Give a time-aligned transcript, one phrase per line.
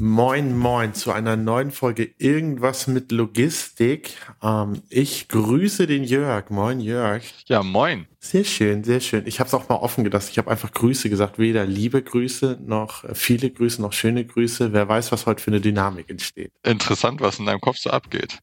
[0.00, 4.14] Moin, moin zu einer neuen Folge Irgendwas mit Logistik.
[4.40, 6.50] Ähm, ich grüße den Jörg.
[6.50, 7.24] Moin, Jörg.
[7.46, 8.06] Ja, moin.
[8.20, 9.26] Sehr schön, sehr schön.
[9.26, 10.28] Ich habe es auch mal offen gedacht.
[10.30, 11.40] Ich habe einfach Grüße gesagt.
[11.40, 14.72] Weder liebe Grüße noch viele Grüße noch schöne Grüße.
[14.72, 16.52] Wer weiß, was heute für eine Dynamik entsteht.
[16.62, 18.38] Interessant, was in deinem Kopf so abgeht.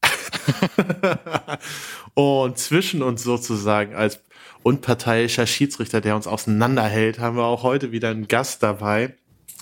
[2.14, 4.20] Und zwischen uns sozusagen als
[4.62, 9.14] unparteiischer Schiedsrichter, der uns auseinanderhält, haben wir auch heute wieder einen Gast dabei.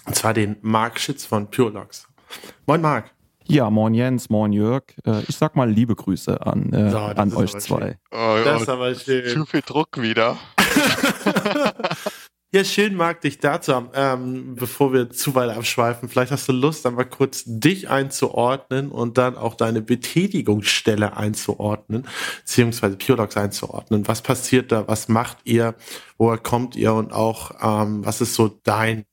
[0.06, 2.08] Und zwar den Marc Schitz von Purelogs.
[2.66, 3.10] Moin Marc.
[3.46, 4.84] Ja, moin Jens, moin Jörg.
[5.04, 7.98] Äh, ich sag mal liebe Grüße an, äh, so, an euch zwei.
[8.10, 9.28] Oh, das ist aber schön.
[9.28, 10.38] Zu viel Druck wieder.
[12.52, 13.90] ja, schön, Marc, dich da zu haben.
[13.92, 19.18] Ähm, bevor wir zu weit abschweifen, vielleicht hast du Lust, einmal kurz dich einzuordnen und
[19.18, 22.06] dann auch deine Betätigungsstelle einzuordnen,
[22.40, 24.08] beziehungsweise Purelogs einzuordnen.
[24.08, 24.88] Was passiert da?
[24.88, 25.74] Was macht ihr?
[26.16, 26.94] Woher kommt ihr?
[26.94, 29.04] Und auch, ähm, was ist so dein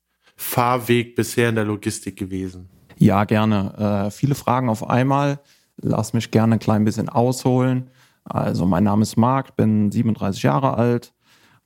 [0.41, 2.67] Fahrweg bisher in der Logistik gewesen?
[2.97, 4.07] Ja, gerne.
[4.07, 5.39] Äh, viele Fragen auf einmal.
[5.77, 7.89] Lass mich gerne ein klein bisschen ausholen.
[8.23, 11.13] Also mein Name ist Marc, bin 37 Jahre alt,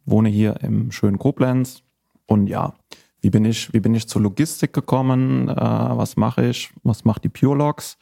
[0.05, 1.83] wohne hier im schönen Koblenz.
[2.27, 2.73] Und ja,
[3.21, 5.49] wie bin ich, wie bin ich zur Logistik gekommen?
[5.49, 6.71] Äh, was mache ich?
[6.83, 7.97] Was macht die Purelogs?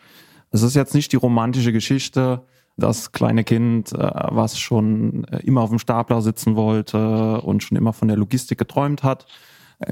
[0.49, 2.41] Es ist jetzt nicht die romantische Geschichte,
[2.77, 7.93] das kleine Kind, äh, was schon immer auf dem Stapler sitzen wollte und schon immer
[7.93, 9.27] von der Logistik geträumt hat,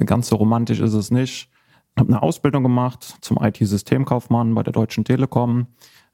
[0.06, 1.48] ganz so romantisch ist es nicht.
[1.94, 5.66] Ich habe eine Ausbildung gemacht zum IT-Systemkaufmann bei der Deutschen Telekom,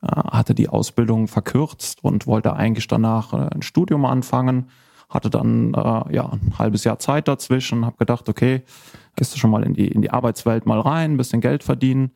[0.02, 4.70] äh, hatte die Ausbildung verkürzt und wollte eigentlich danach äh, ein Studium anfangen.
[5.08, 5.72] Hatte dann
[6.10, 8.62] ja ein halbes Jahr Zeit dazwischen, habe gedacht, okay,
[9.16, 12.10] gehst du schon mal in die in die Arbeitswelt mal rein, ein bisschen Geld verdienen.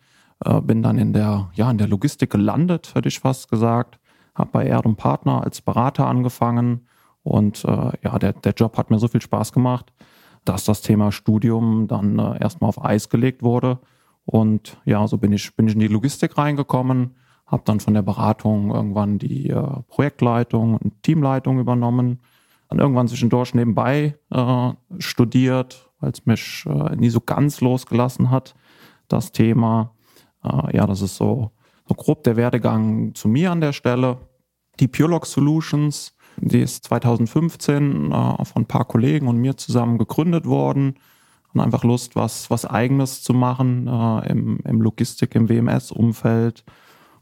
[0.64, 3.98] bin dann in der ja in der Logistik gelandet, hätte ich fast gesagt.
[4.34, 6.86] Habe bei Erd Partner als Berater angefangen
[7.22, 9.90] und ja der der Job hat mir so viel Spaß gemacht,
[10.44, 13.78] dass das Thema Studium dann äh, erstmal auf Eis gelegt wurde.
[14.24, 17.16] Und ja, so bin ich, bin ich in die Logistik reingekommen,
[17.46, 22.20] habe dann von der Beratung irgendwann die äh, Projektleitung und Teamleitung übernommen,
[22.68, 28.54] dann irgendwann zwischendurch nebenbei äh, studiert, weil es mich äh, nie so ganz losgelassen hat,
[29.08, 29.94] das Thema.
[30.42, 31.50] Äh, ja, das ist so,
[31.86, 34.18] so grob der Werdegang zu mir an der Stelle.
[34.80, 40.46] Die Purelog Solutions die ist 2015 äh, von ein paar Kollegen und mir zusammen gegründet
[40.46, 40.94] worden.
[41.54, 46.64] Und einfach Lust, was, was Eigenes zu machen äh, im, im Logistik, im WMS-Umfeld.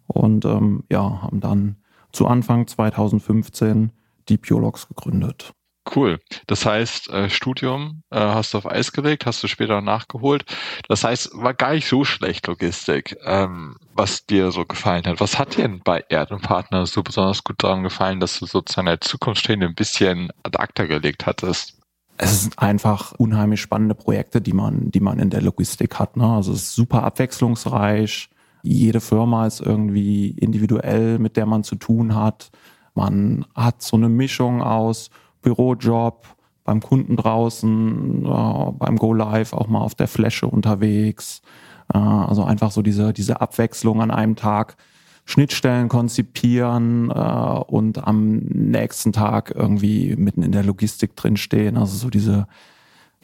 [0.06, 1.76] Und ähm, ja, haben dann
[2.12, 3.90] zu Anfang 2015
[4.28, 5.52] die Biologs gegründet.
[5.94, 6.20] Cool.
[6.46, 10.44] Das heißt, äh, Studium äh, hast du auf Eis gelegt, hast du später nachgeholt.
[10.88, 15.20] Das heißt, war gar nicht so schlecht Logistik, ähm, was dir so gefallen hat.
[15.20, 18.46] Was hat dir denn bei Erd und Partner so besonders gut daran gefallen, dass du
[18.46, 21.78] sozusagen der Zukunftsstehende ein bisschen ad acta gelegt hattest?
[22.18, 26.18] Es sind einfach unheimlich spannende Projekte, die man, die man in der Logistik hat.
[26.18, 26.26] Ne?
[26.26, 28.28] Also es ist super abwechslungsreich.
[28.62, 32.50] Jede Firma ist irgendwie individuell, mit der man zu tun hat.
[32.94, 35.08] Man hat so eine Mischung aus
[35.42, 36.26] Bürojob,
[36.64, 41.42] beim Kunden draußen, äh, beim Go Live auch mal auf der Fläche unterwegs.
[41.92, 44.76] Äh, also einfach so diese, diese Abwechslung an einem Tag.
[45.26, 51.76] Schnittstellen konzipieren äh, und am nächsten Tag irgendwie mitten in der Logistik drinstehen.
[51.76, 52.46] Also so diese,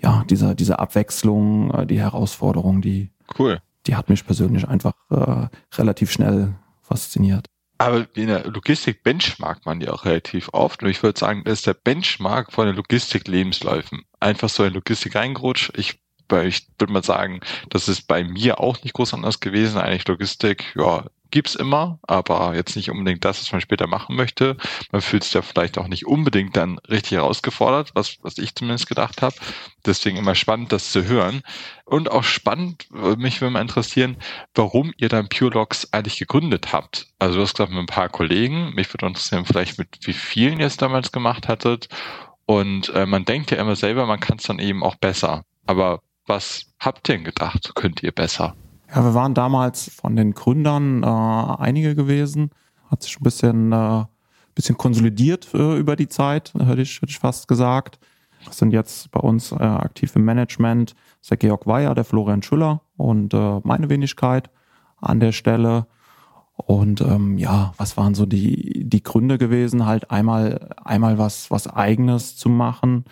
[0.00, 3.60] ja, diese, diese Abwechslung, äh, die Herausforderung, die, cool.
[3.86, 4.94] die hat mich persönlich einfach
[5.76, 7.46] relativ schnell fasziniert.
[7.78, 10.82] Aber in der Logistik benchmarkt man ja auch relativ oft.
[10.82, 14.04] Und ich würde sagen, das ist der Benchmark von den Logistik-Lebensläufen.
[14.20, 15.76] Einfach so in Logistik reingerutscht.
[15.76, 16.00] Ich,
[16.44, 19.78] ich würde mal sagen, das ist bei mir auch nicht groß anders gewesen.
[19.78, 24.56] Eigentlich Logistik, ja, gibt's immer, aber jetzt nicht unbedingt das, was man später machen möchte.
[24.92, 28.88] Man fühlt sich da vielleicht auch nicht unbedingt dann richtig herausgefordert, was, was ich zumindest
[28.88, 29.34] gedacht habe.
[29.84, 31.42] Deswegen immer spannend, das zu hören.
[31.84, 32.86] Und auch spannend,
[33.16, 34.16] mich würde mal interessieren,
[34.54, 37.08] warum ihr dann PureLogs eigentlich gegründet habt.
[37.18, 38.74] Also du hast gesagt, mit ein paar Kollegen.
[38.74, 41.88] Mich würde interessieren, vielleicht mit wie vielen ihr es damals gemacht hattet.
[42.46, 45.44] Und äh, man denkt ja immer selber, man kann es dann eben auch besser.
[45.66, 48.56] Aber was habt ihr denn gedacht, könnt ihr besser?
[48.88, 52.50] Ja, wir waren damals von den Gründern äh, einige gewesen.
[52.90, 54.04] Hat sich ein bisschen, äh,
[54.54, 57.98] bisschen konsolidiert äh, über die Zeit, hätte ich, hätte ich fast gesagt.
[58.44, 60.94] Das sind jetzt bei uns äh, aktiv im Management.
[61.28, 64.50] Der Georg Weyer, der Florian Schüller und äh, meine Wenigkeit
[65.00, 65.86] an der Stelle.
[66.54, 71.66] Und ähm, ja, was waren so die, die Gründe gewesen, halt einmal, einmal was, was
[71.66, 73.04] eigenes zu machen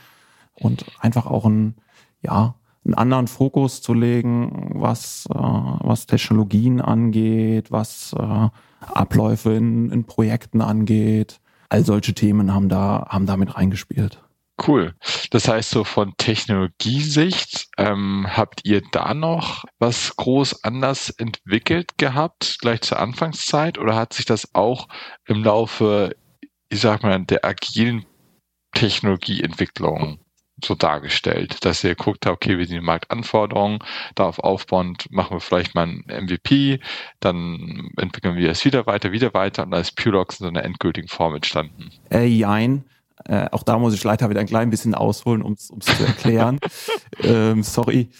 [0.55, 1.75] und einfach auch ein,
[2.23, 8.48] ja, einen anderen Fokus zu legen, was, äh, was Technologien angeht, was äh,
[8.81, 11.40] Abläufe in, in Projekten angeht.
[11.70, 14.20] All solche Themen haben da, haben damit reingespielt.
[14.66, 14.94] Cool.
[15.31, 22.58] Das heißt, so von Technologiesicht, ähm, habt ihr da noch was groß anders entwickelt gehabt,
[22.60, 24.86] gleich zur Anfangszeit, oder hat sich das auch
[25.26, 26.14] im Laufe,
[26.69, 28.04] ich sag mal, der agilen
[28.72, 30.20] Technologieentwicklung
[30.62, 33.81] so dargestellt, dass ihr guckt, okay, wie sind die Marktanforderungen,
[34.15, 36.81] darauf aufbauend machen wir vielleicht mal ein MVP,
[37.21, 40.65] dann entwickeln wir es wieder weiter, wieder weiter und da ist Purelox in so einer
[40.65, 41.91] endgültigen Form entstanden.
[42.11, 42.85] Äh, jein.
[43.25, 46.59] Äh, auch da muss ich leider wieder ein klein bisschen ausholen, um es zu erklären.
[47.23, 48.11] ähm, sorry.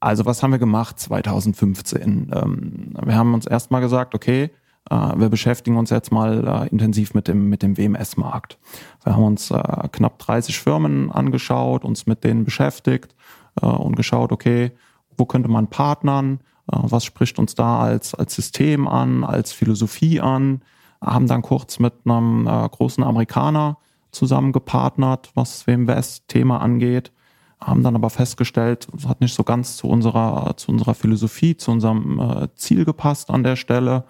[0.00, 2.30] Also was haben wir gemacht 2015?
[2.34, 4.50] Ähm, wir haben uns erstmal gesagt, okay,
[4.90, 8.58] wir beschäftigen uns jetzt mal äh, intensiv mit dem, mit dem WMS-Markt.
[9.02, 13.14] Wir haben uns äh, knapp 30 Firmen angeschaut, uns mit denen beschäftigt
[13.60, 14.72] äh, und geschaut, okay,
[15.16, 16.40] wo könnte man partnern?
[16.70, 20.62] Äh, was spricht uns da als, als System an, als Philosophie an?
[21.00, 23.78] Haben dann kurz mit einem äh, großen Amerikaner
[24.10, 27.12] zusammen gepartnert, was WM West Thema angeht,
[27.60, 31.70] haben dann aber festgestellt, es hat nicht so ganz zu unserer, zu unserer Philosophie, zu
[31.70, 34.04] unserem äh, Ziel gepasst an der Stelle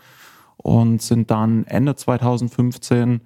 [0.65, 3.21] und sind dann Ende 2015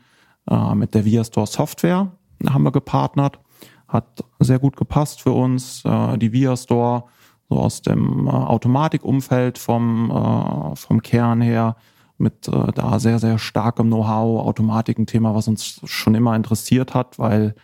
[0.50, 2.11] äh, mit der VIA Store Software
[2.49, 3.38] haben wir gepartnert.
[3.87, 5.85] Hat sehr gut gepasst für uns.
[5.85, 7.05] Äh, die VIA Store
[7.49, 11.76] so aus dem äh, Automatikumfeld vom, äh, vom Kern her
[12.19, 16.93] mit äh, da sehr, sehr starkem Know-how, Automatik ein Thema, was uns schon immer interessiert
[16.93, 17.55] hat, weil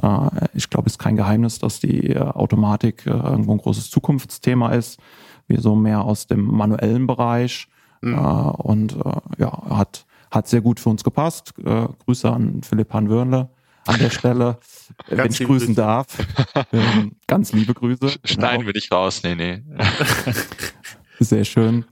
[0.00, 5.00] äh, ich glaube, es ist kein Geheimnis, dass die Automatik irgendwo ein großes Zukunftsthema ist.
[5.48, 7.66] Wir so mehr aus dem manuellen Bereich
[8.04, 8.14] mhm.
[8.14, 11.54] äh, und äh, ja, hat, hat sehr gut für uns gepasst.
[11.64, 13.50] Äh, Grüße an Philipp Hanwörnle
[13.86, 14.58] an der Stelle,
[15.08, 15.74] wenn ich grüßen Grüße.
[15.74, 16.06] darf.
[16.72, 18.18] Ähm, ganz liebe Grüße.
[18.24, 18.66] Schneiden genau.
[18.66, 19.62] wir dich raus, nee, nee.
[21.20, 21.84] Sehr schön.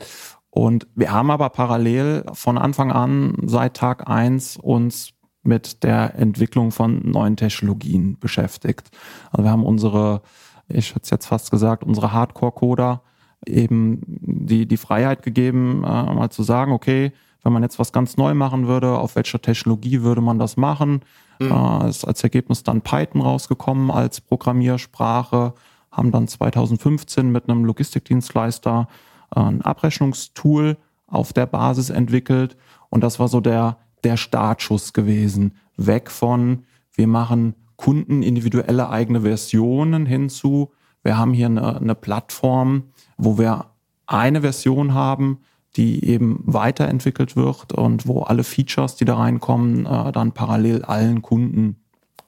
[0.51, 5.13] Und wir haben aber parallel von Anfang an seit Tag eins uns
[5.43, 8.91] mit der Entwicklung von neuen Technologien beschäftigt.
[9.31, 10.23] Also wir haben unsere,
[10.69, 13.03] ich hätte es jetzt fast gesagt, unsere Hardcore-Coder
[13.47, 17.13] eben die, die Freiheit gegeben, äh, mal zu sagen, okay,
[17.43, 21.01] wenn man jetzt was ganz neu machen würde, auf welcher Technologie würde man das machen?
[21.41, 21.51] Mhm.
[21.51, 25.55] Äh, ist als Ergebnis dann Python rausgekommen als Programmiersprache,
[25.91, 28.89] haben dann 2015 mit einem Logistikdienstleister
[29.31, 32.57] ein Abrechnungstool auf der Basis entwickelt.
[32.91, 35.57] Und das war so der, der Startschuss gewesen.
[35.77, 40.71] Weg von, wir machen Kunden individuelle eigene Versionen hinzu.
[41.03, 42.85] Wir haben hier eine, eine Plattform,
[43.17, 43.67] wo wir
[44.07, 45.39] eine Version haben,
[45.77, 51.23] die eben weiterentwickelt wird und wo alle Features, die da reinkommen, äh, dann parallel allen
[51.23, 51.77] Kunden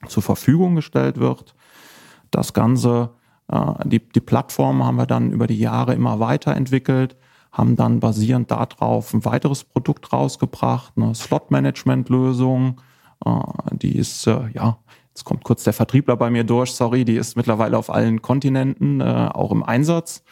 [0.08, 1.54] zur Verfügung gestellt wird.
[2.30, 3.10] Das Ganze
[3.48, 7.16] äh, die, die Plattform haben wir dann über die Jahre immer weiterentwickelt,
[7.52, 12.80] haben dann basierend darauf ein weiteres Produkt rausgebracht, eine Slot-Management-Lösung.
[13.24, 13.30] Äh,
[13.72, 14.78] die ist, ja,
[15.08, 19.02] jetzt kommt kurz der Vertriebler bei mir durch, sorry, die ist mittlerweile auf allen Kontinenten
[19.02, 20.24] auch im Einsatz.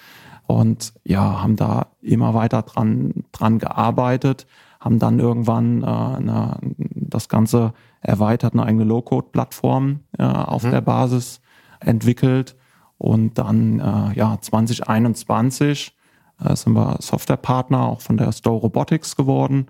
[0.52, 4.46] Und ja, haben da immer weiter dran, dran gearbeitet,
[4.80, 6.58] haben dann irgendwann äh, eine,
[6.94, 10.72] das Ganze erweitert, eine eigene Low-Code-Plattform äh, auf mhm.
[10.72, 11.40] der Basis
[11.80, 12.54] entwickelt
[12.98, 15.96] und dann äh, ja 2021
[16.44, 19.66] äh, sind wir Softwarepartner auch von der Store Robotics geworden.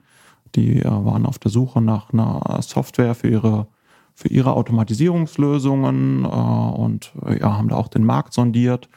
[0.55, 3.67] Die äh, waren auf der Suche nach einer Software für ihre
[4.15, 8.89] für ihre Automatisierungslösungen äh, und äh, ja haben da auch den Markt sondiert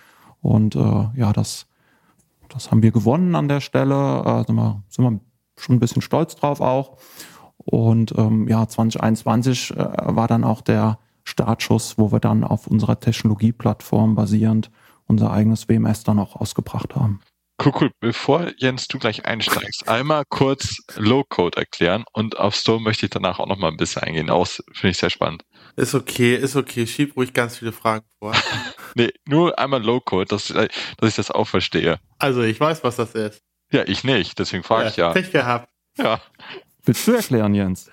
[0.41, 1.67] und äh, ja das
[2.49, 4.23] das haben wir gewonnen an der Stelle.
[4.25, 5.19] Äh, sind, wir, sind wir
[5.57, 6.97] schon ein bisschen stolz drauf auch.
[7.57, 12.99] Und ähm, ja, 2021 äh, war dann auch der Startschuss, wo wir dann auf unserer
[12.99, 14.69] Technologieplattform basierend
[15.07, 17.21] unser eigenes WMS dann auch ausgebracht haben.
[17.63, 17.91] Cool, cool.
[18.01, 23.39] Bevor Jens, du gleich einsteigst, einmal kurz Low-Code erklären und auf Store möchte ich danach
[23.39, 24.29] auch noch mal ein bisschen eingehen.
[24.29, 25.43] Aus finde ich sehr spannend.
[25.77, 26.85] Ist okay, ist okay.
[26.85, 28.33] Schieb ruhig ganz viele Fragen vor.
[28.95, 31.99] nee, nur einmal Low-Code, dass, dass ich das auch verstehe.
[32.17, 33.41] Also ich weiß, was das ist.
[33.71, 35.13] Ja, ich nicht, deswegen frage ja, ich ja.
[35.13, 35.69] Pech gehabt.
[35.97, 36.21] Ja.
[36.83, 37.89] Willst du erklären, Jens?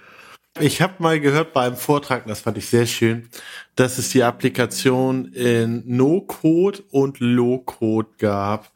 [0.60, 3.28] Ich habe mal gehört bei einem Vortrag, das fand ich sehr schön,
[3.74, 8.70] dass es die Applikation in No-Code und Low-Code gab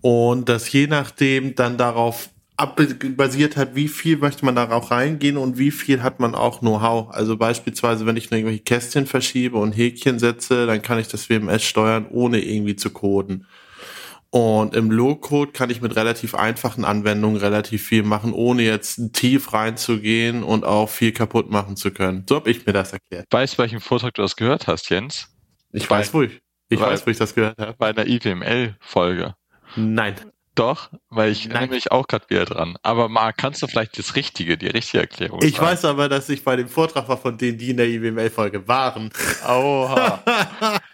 [0.00, 2.30] und dass je nachdem dann darauf
[3.16, 6.60] basiert hat, wie viel möchte man da auch reingehen und wie viel hat man auch
[6.60, 7.10] Know-how.
[7.10, 11.30] Also beispielsweise, wenn ich nur irgendwelche Kästchen verschiebe und Häkchen setze, dann kann ich das
[11.30, 13.46] WMS steuern, ohne irgendwie zu coden.
[14.34, 19.52] Und im Low-Code kann ich mit relativ einfachen Anwendungen relativ viel machen, ohne jetzt tief
[19.52, 22.26] reinzugehen und auch viel kaputt machen zu können.
[22.28, 23.26] So habe ich mir das erklärt.
[23.30, 25.28] Weißt du, welchen Vortrag du das gehört hast, Jens?
[25.70, 26.40] Ich Bei, weiß, wo ich.
[26.68, 27.76] Ich weiß, wo ich das gehört habe.
[27.78, 29.36] Bei einer IWML-Folge.
[29.76, 30.16] Nein.
[30.56, 32.76] Doch, weil ich erinnere mich auch gerade wieder dran.
[32.82, 35.66] Aber Marc, kannst du vielleicht das Richtige, die richtige Erklärung Ich sagen?
[35.66, 39.10] weiß aber, dass ich bei dem Vortrag war von denen, die in der IWML-Folge waren.
[39.48, 40.22] Oha.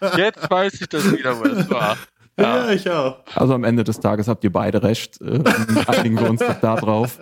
[0.17, 1.97] Jetzt weiß ich das wieder, wo es war.
[2.39, 2.67] Ja.
[2.67, 2.71] ja.
[2.71, 3.17] ich auch.
[3.35, 5.21] Also am Ende des Tages habt ihr beide recht.
[5.21, 5.43] Äh,
[5.87, 7.19] einigen wir uns doch da drauf.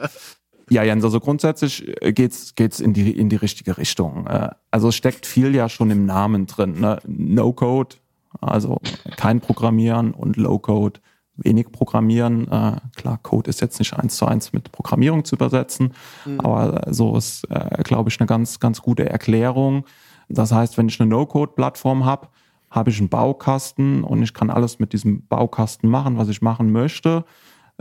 [0.70, 4.28] Ja, Jens, also grundsätzlich äh, geht's geht's in die in die richtige Richtung.
[4.28, 6.80] Äh, also steckt viel ja schon im Namen drin.
[6.80, 7.00] Ne?
[7.08, 7.96] No Code,
[8.40, 8.78] also
[9.18, 11.00] kein Programmieren und Low Code
[11.44, 12.48] wenig Programmieren.
[12.52, 15.94] Äh, klar, Code ist jetzt nicht eins zu eins mit Programmierung zu übersetzen,
[16.26, 16.40] mhm.
[16.42, 19.86] aber so ist, äh, glaube ich, eine ganz, ganz gute Erklärung.
[20.28, 22.28] Das heißt, wenn ich eine No-Code-Plattform habe,
[22.70, 26.72] habe ich einen Baukasten und ich kann alles mit diesem Baukasten machen, was ich machen
[26.72, 27.26] möchte.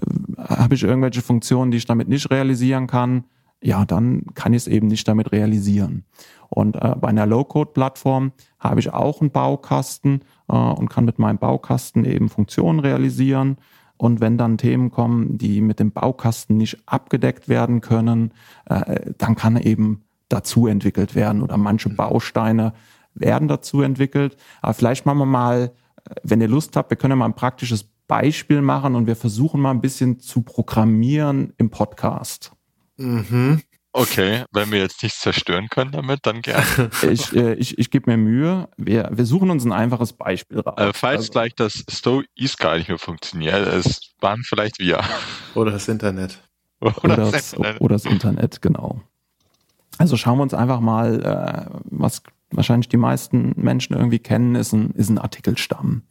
[0.01, 3.25] Äh, habe ich irgendwelche Funktionen, die ich damit nicht realisieren kann,
[3.61, 6.05] ja, dann kann ich es eben nicht damit realisieren.
[6.49, 11.39] Und äh, bei einer Low-Code-Plattform habe ich auch einen Baukasten äh, und kann mit meinem
[11.39, 13.57] Baukasten eben Funktionen realisieren.
[13.97, 18.33] Und wenn dann Themen kommen, die mit dem Baukasten nicht abgedeckt werden können,
[18.67, 22.75] äh, dann kann eben dazu entwickelt werden oder manche Bausteine
[23.21, 24.37] werden dazu entwickelt.
[24.63, 25.73] Aber vielleicht machen wir mal,
[26.05, 29.17] äh, wenn ihr Lust habt, wir können ja mal ein praktisches Beispiel machen und wir
[29.17, 32.53] versuchen mal ein bisschen zu programmieren im Podcast.
[32.97, 33.63] Mhm.
[33.93, 36.91] Okay, wenn wir jetzt nichts zerstören können damit, dann gerne.
[37.03, 38.69] ich äh, ich, ich gebe mir Mühe.
[38.77, 40.75] Wir, wir suchen uns ein einfaches Beispiel raus.
[40.77, 45.01] Äh, falls also, gleich das Stow East gar nicht mehr funktioniert, es waren vielleicht wir.
[45.55, 46.39] Oder das Internet.
[46.81, 47.81] Oder, oder das, das, Internet.
[47.81, 49.01] Oder das Internet, genau.
[49.97, 54.73] Also schauen wir uns einfach mal, äh, was wahrscheinlich die meisten Menschen irgendwie kennen, ist
[54.73, 56.03] ein, ist ein Artikelstamm.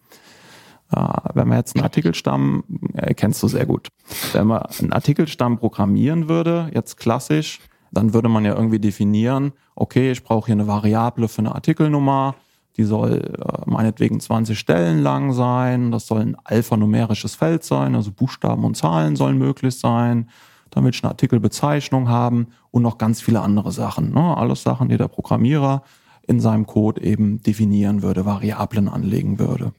[0.91, 1.01] Äh,
[1.33, 2.63] wenn man jetzt einen Artikelstamm,
[2.93, 3.89] äh, kennst du sehr gut,
[4.33, 7.59] wenn man einen Artikelstamm programmieren würde, jetzt klassisch,
[7.91, 12.35] dann würde man ja irgendwie definieren, okay, ich brauche hier eine Variable für eine Artikelnummer,
[12.77, 18.11] die soll äh, meinetwegen 20 Stellen lang sein, das soll ein alphanumerisches Feld sein, also
[18.11, 20.29] Buchstaben und Zahlen sollen möglich sein,
[20.69, 24.13] damit ich eine Artikelbezeichnung haben und noch ganz viele andere Sachen.
[24.13, 24.37] Ne?
[24.37, 25.81] Alles Sachen, die der Programmierer
[26.27, 29.73] in seinem Code eben definieren würde, Variablen anlegen würde.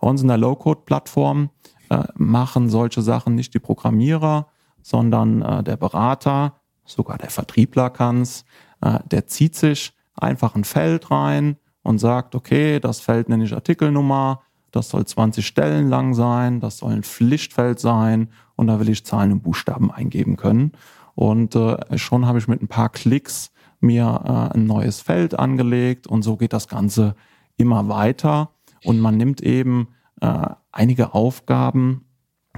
[0.00, 1.50] Bei uns in der Low-Code-Plattform
[1.88, 4.48] äh, machen solche Sachen nicht die Programmierer,
[4.82, 8.44] sondern äh, der Berater, sogar der Vertriebler kann's.
[8.80, 13.54] Äh, der zieht sich einfach ein Feld rein und sagt, okay, das Feld nenne ich
[13.54, 18.88] Artikelnummer, das soll 20 Stellen lang sein, das soll ein Pflichtfeld sein und da will
[18.88, 20.72] ich Zahlen und Buchstaben eingeben können.
[21.14, 23.50] Und äh, schon habe ich mit ein paar Klicks
[23.86, 27.14] mir äh, ein neues Feld angelegt und so geht das Ganze
[27.56, 28.50] immer weiter.
[28.84, 29.88] Und man nimmt eben
[30.20, 32.04] äh, einige Aufgaben,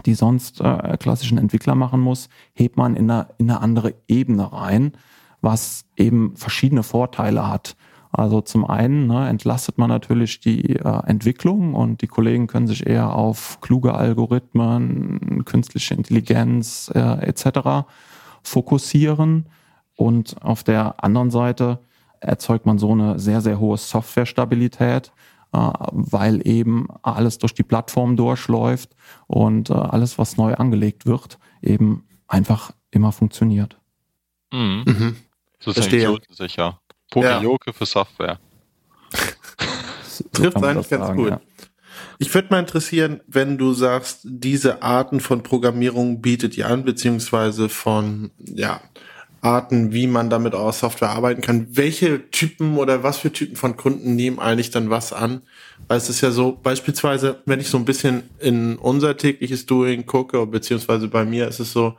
[0.06, 4.52] die sonst äh, klassischen Entwickler machen muss, hebt man in eine, in eine andere Ebene
[4.52, 4.92] rein,
[5.40, 7.76] was eben verschiedene Vorteile hat.
[8.11, 12.87] Also zum einen ne, entlastet man natürlich die äh, Entwicklung und die Kollegen können sich
[12.87, 17.87] eher auf kluge Algorithmen, künstliche Intelligenz äh, etc.
[18.42, 19.47] fokussieren.
[19.99, 21.81] Und auf der anderen Seite
[22.21, 25.11] erzeugt man so eine sehr, sehr hohe Softwarestabilität,
[25.52, 25.59] äh,
[25.90, 28.95] weil eben alles durch die Plattform durchläuft
[29.26, 33.76] und äh, alles, was neu angelegt wird, eben einfach immer funktioniert.
[34.52, 34.85] Mhm.
[34.87, 35.17] Mhm.
[35.59, 35.90] So ist
[36.37, 36.81] sicher.
[37.11, 37.73] Pokejoke ja.
[37.73, 38.38] für Software.
[40.33, 41.31] Trifft eigentlich ganz sagen, gut.
[41.31, 41.40] Ja.
[42.19, 47.69] Ich würde mal interessieren, wenn du sagst, diese Arten von Programmierung bietet ihr an, beziehungsweise
[47.69, 48.81] von, ja,
[49.40, 51.68] Arten, wie man damit aus Software arbeiten kann.
[51.71, 55.42] Welche Typen oder was für Typen von Kunden nehmen eigentlich dann was an?
[55.87, 60.07] Weil es ist ja so, beispielsweise, wenn ich so ein bisschen in unser tägliches Doing
[60.07, 61.95] gucke, beziehungsweise bei mir ist es so,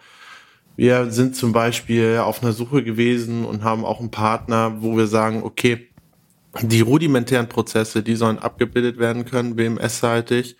[0.76, 5.08] wir sind zum Beispiel auf einer Suche gewesen und haben auch einen Partner, wo wir
[5.08, 5.90] sagen, okay,
[6.62, 10.56] die rudimentären Prozesse, die sollen abgebildet werden können, BMS-seitig.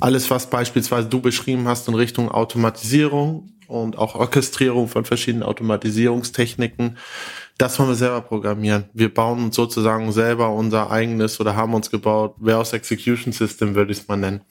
[0.00, 6.98] Alles, was beispielsweise du beschrieben hast in Richtung Automatisierung, und auch Orchestrierung von verschiedenen Automatisierungstechniken.
[7.56, 8.84] Das wollen wir selber programmieren.
[8.92, 13.92] Wir bauen uns sozusagen selber unser eigenes oder haben uns gebaut, Warehouse Execution System würde
[13.92, 14.42] ich es mal nennen.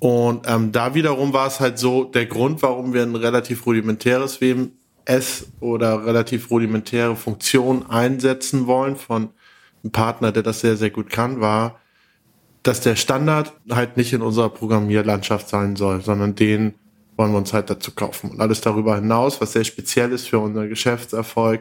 [0.00, 4.40] Und ähm, da wiederum war es halt so, der Grund, warum wir ein relativ rudimentäres
[4.40, 9.28] WMS oder relativ rudimentäre Funktion einsetzen wollen von
[9.84, 11.78] einem Partner, der das sehr, sehr gut kann, war,
[12.64, 16.74] dass der Standard halt nicht in unserer Programmierlandschaft sein soll, sondern den
[17.20, 18.30] wollen wir uns halt dazu kaufen.
[18.30, 21.60] Und alles darüber hinaus, was sehr speziell ist für unseren Geschäftserfolg,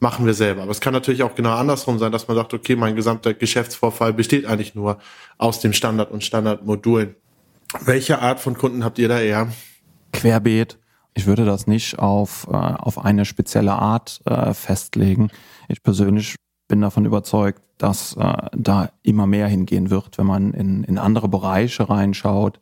[0.00, 0.60] machen wir selber.
[0.60, 4.12] Aber es kann natürlich auch genau andersrum sein, dass man sagt, okay, mein gesamter Geschäftsvorfall
[4.12, 4.98] besteht eigentlich nur
[5.38, 7.14] aus dem Standard und Standardmodulen.
[7.86, 9.48] Welche Art von Kunden habt ihr da eher?
[10.12, 10.78] Querbeet.
[11.14, 15.30] Ich würde das nicht auf, äh, auf eine spezielle Art äh, festlegen.
[15.68, 16.36] Ich persönlich
[16.68, 21.28] bin davon überzeugt, dass äh, da immer mehr hingehen wird, wenn man in, in andere
[21.28, 22.60] Bereiche reinschaut,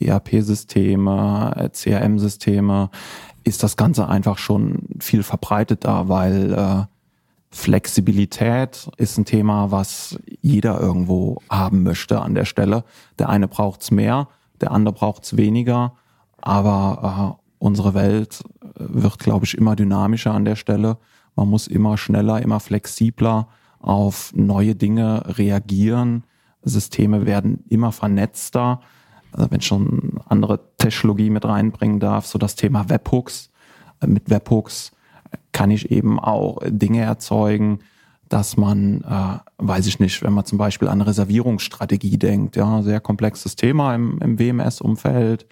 [0.00, 2.90] ERP-Systeme, äh, CRM-Systeme,
[3.44, 6.84] ist das Ganze einfach schon viel verbreiteter, weil äh,
[7.52, 12.84] Flexibilität ist ein Thema, was jeder irgendwo haben möchte an der Stelle.
[13.18, 14.28] Der eine braucht's mehr,
[14.60, 15.94] der andere braucht's weniger,
[16.40, 18.44] aber äh, unsere Welt
[18.76, 20.96] wird, glaube ich, immer dynamischer an der Stelle.
[21.34, 23.48] Man muss immer schneller, immer flexibler
[23.80, 26.24] auf neue Dinge reagieren.
[26.62, 28.80] Systeme werden immer vernetzter.
[29.32, 33.50] Also wenn schon andere Technologie mit reinbringen darf, so das Thema Webhooks.
[34.00, 34.92] Äh, mit Webhooks
[35.52, 37.80] kann ich eben auch Dinge erzeugen,
[38.28, 43.00] dass man, äh, weiß ich nicht, wenn man zum Beispiel an Reservierungsstrategie denkt, ja, sehr
[43.00, 45.46] komplexes Thema im, im WMS-Umfeld.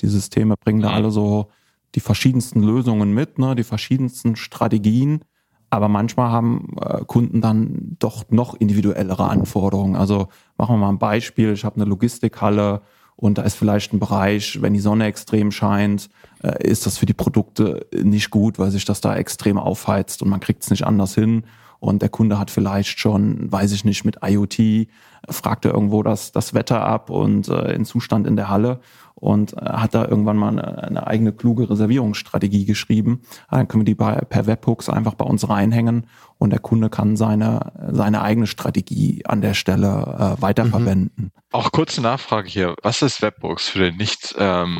[0.00, 1.50] Die Systeme bringen da alle so
[1.94, 5.20] die verschiedensten Lösungen mit, ne, die verschiedensten Strategien.
[5.68, 9.96] Aber manchmal haben äh, Kunden dann doch noch individuellere Anforderungen.
[9.96, 11.52] Also machen wir mal ein Beispiel.
[11.52, 12.80] Ich habe eine Logistikhalle
[13.22, 16.10] und da ist vielleicht ein Bereich, wenn die Sonne extrem scheint,
[16.42, 20.28] äh, ist das für die Produkte nicht gut, weil sich das da extrem aufheizt und
[20.28, 21.44] man kriegt es nicht anders hin.
[21.82, 24.86] Und der Kunde hat vielleicht schon, weiß ich nicht, mit IoT,
[25.28, 28.78] fragt er irgendwo das, das Wetter ab und äh, den Zustand in der Halle
[29.16, 33.22] und äh, hat da irgendwann mal eine, eine, eigene kluge Reservierungsstrategie geschrieben.
[33.50, 36.06] Dann können wir die bei, per Webhooks einfach bei uns reinhängen
[36.38, 41.10] und der Kunde kann seine, seine eigene Strategie an der Stelle äh, weiterverwenden.
[41.16, 41.30] Mhm.
[41.50, 42.76] Auch kurze Nachfrage hier.
[42.84, 44.78] Was ist Webhooks für den nicht, ähm,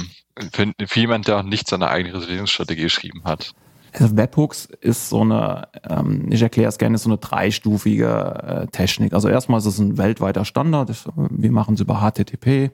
[0.53, 3.57] für, für jemand, der nicht seine eigene Reservierungsstrategie geschrieben hat?
[3.99, 8.67] Also Webhooks ist so eine, ähm, ich erkläre es gerne, ist so eine dreistufige äh,
[8.69, 9.13] Technik.
[9.13, 10.91] Also erstmal ist es ein weltweiter Standard.
[11.17, 12.71] Wir machen es über HTTP äh,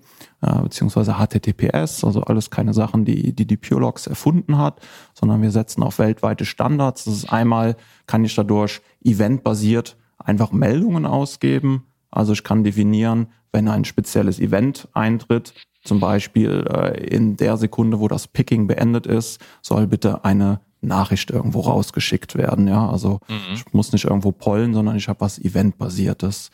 [0.62, 4.80] beziehungsweise HTTPS, also alles keine Sachen, die die, die PureLogs erfunden hat,
[5.14, 7.04] sondern wir setzen auf weltweite Standards.
[7.04, 11.84] Das ist einmal, kann ich dadurch eventbasiert einfach Meldungen ausgeben.
[12.10, 17.98] Also ich kann definieren, wenn ein spezielles Event eintritt, zum Beispiel äh, in der Sekunde,
[17.98, 22.68] wo das Picking beendet ist, soll bitte eine Nachricht irgendwo rausgeschickt werden.
[22.68, 23.54] Ja, also mhm.
[23.54, 26.50] ich muss nicht irgendwo pollen, sondern ich habe was Eventbasiertes.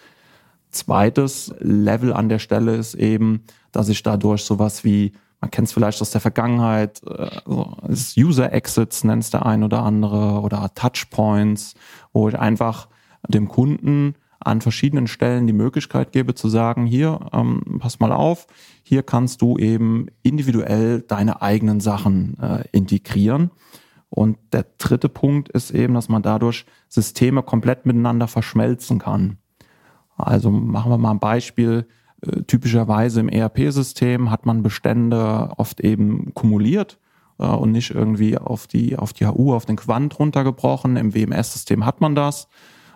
[0.71, 5.75] Zweites Level an der Stelle ist eben, dass ich dadurch sowas wie, man kennt es
[5.75, 7.41] vielleicht aus der Vergangenheit, äh,
[8.17, 11.75] User Exits nennt es der ein oder andere oder Touchpoints,
[12.13, 12.89] wo ich einfach
[13.29, 18.47] dem Kunden an verschiedenen Stellen die Möglichkeit gebe zu sagen, hier, ähm, pass mal auf,
[18.83, 23.51] hier kannst du eben individuell deine eigenen Sachen äh, integrieren.
[24.15, 29.39] Und der dritte Punkt ist eben, dass man dadurch Systeme komplett miteinander verschmelzen kann.
[30.17, 31.89] Also machen wir mal ein Beispiel.
[32.21, 37.01] Äh, typischerweise im ERP-System hat man Bestände oft eben kumuliert
[37.41, 40.97] äh, und nicht irgendwie auf die, auf die HU, auf den Quant runtergebrochen.
[40.97, 42.47] Im WMS-System hat man das.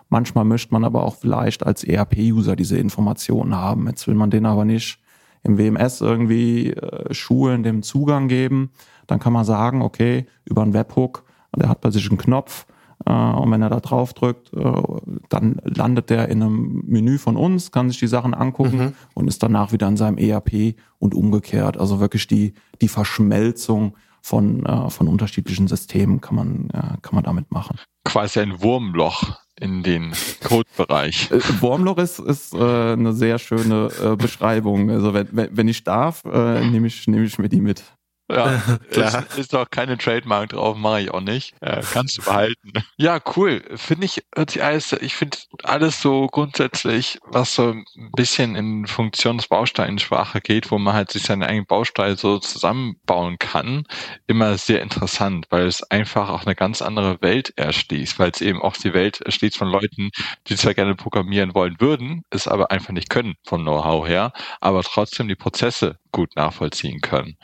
[0.07, 3.87] Manchmal möchte man aber auch vielleicht als ERP-User diese Informationen haben.
[3.87, 4.99] Jetzt will man den aber nicht
[5.43, 8.71] im WMS irgendwie äh, schulen, dem Zugang geben,
[9.09, 11.23] dann kann man sagen, okay, über einen Webhook,
[11.55, 12.65] der hat bei sich einen Knopf,
[13.05, 14.81] äh, und wenn er da drauf drückt, äh,
[15.29, 18.93] dann landet der in einem Menü von uns, kann sich die Sachen angucken mhm.
[19.13, 21.77] und ist danach wieder in seinem ERP und umgekehrt.
[21.77, 27.23] Also wirklich die, die Verschmelzung von, äh, von unterschiedlichen Systemen kann man, äh, kann man
[27.23, 27.77] damit machen.
[28.03, 31.29] Quasi ein Wurmloch in den Codebereich.
[31.61, 34.89] Wurmloch ist, ist äh, eine sehr schöne äh, Beschreibung.
[34.89, 37.83] Also wenn, wenn ich darf, äh, nehme ich, nehm ich mir die mit.
[38.31, 38.61] Ja,
[38.91, 39.25] klar.
[39.29, 41.55] Ist, ist doch keine Trademark drauf, mache ich auch nicht.
[41.61, 42.73] Äh, kannst du behalten.
[42.97, 43.63] Ja, cool.
[43.75, 48.85] Finde ich, hört sich alles, ich finde alles so grundsätzlich, was so ein bisschen in
[48.85, 53.85] Funktionsbausteinsprache geht, wo man halt sich seine eigenen Bausteine so zusammenbauen kann,
[54.27, 58.61] immer sehr interessant, weil es einfach auch eine ganz andere Welt erschließt, weil es eben
[58.61, 60.11] auch die Welt erschließt von Leuten,
[60.47, 64.83] die zwar gerne programmieren wollen würden, es aber einfach nicht können vom Know-how her, aber
[64.83, 67.37] trotzdem die Prozesse gut nachvollziehen können.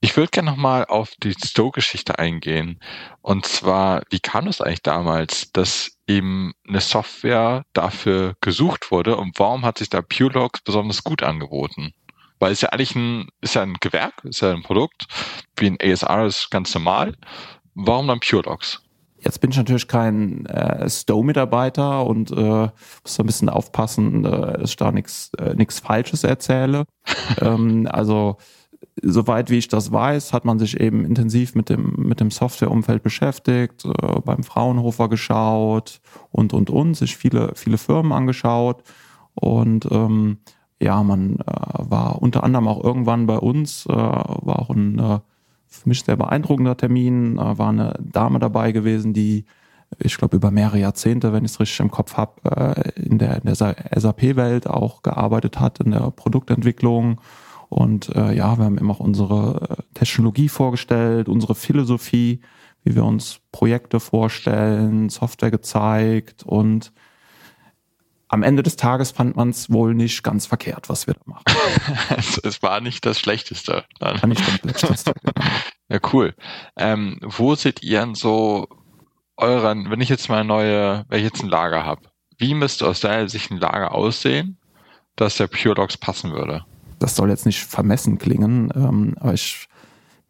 [0.00, 2.80] Ich würde gerne nochmal auf die Stowe-Geschichte eingehen.
[3.22, 9.38] Und zwar, wie kam es eigentlich damals, dass eben eine Software dafür gesucht wurde und
[9.38, 11.92] warum hat sich da PureLogs besonders gut angeboten?
[12.38, 15.06] Weil es ja eigentlich ein, ist ja ein Gewerk, ist ja ein Produkt,
[15.56, 17.16] wie ein ASR ist ganz normal.
[17.74, 18.80] Warum dann PureLogs?
[19.20, 24.58] Jetzt bin ich natürlich kein äh, Stowe-Mitarbeiter und äh, muss da ein bisschen aufpassen, äh,
[24.58, 26.84] dass ich da nichts äh, nichts Falsches erzähle.
[27.40, 28.36] ähm, also
[29.02, 33.02] soweit wie ich das weiß, hat man sich eben intensiv mit dem mit dem Softwareumfeld
[33.02, 36.00] beschäftigt, äh, beim Fraunhofer geschaut
[36.30, 38.82] und und und sich viele viele Firmen angeschaut
[39.34, 40.38] und ähm,
[40.80, 45.18] ja, man äh, war unter anderem auch irgendwann bei uns, äh, war auch ein äh,
[45.68, 49.44] für mich sehr beeindruckender Termin, war eine Dame dabei gewesen, die
[49.98, 53.40] ich glaube über mehrere Jahrzehnte, wenn ich es richtig im Kopf habe, äh, in der,
[53.40, 57.20] der SAP-Welt auch gearbeitet hat, in der Produktentwicklung.
[57.68, 62.40] Und äh, ja, wir haben immer auch unsere äh, Technologie vorgestellt, unsere Philosophie,
[62.84, 66.92] wie wir uns Projekte vorstellen, Software gezeigt und
[68.28, 71.44] am Ende des Tages fand man es wohl nicht ganz verkehrt, was wir da machen.
[72.42, 73.84] es war nicht das Schlechteste.
[74.00, 75.12] War nicht das Schlechteste.
[75.88, 76.34] ja, cool.
[76.76, 78.68] Ähm, wo seht ihr denn so
[79.36, 82.02] euren, wenn ich jetzt mal neue, wenn ich jetzt ein Lager habe,
[82.36, 84.58] wie müsste aus deiner Sicht ein Lager aussehen,
[85.16, 86.64] dass der Pure Dogs passen würde?
[86.98, 89.68] Das soll jetzt nicht vermessen klingen, ähm, aber ich,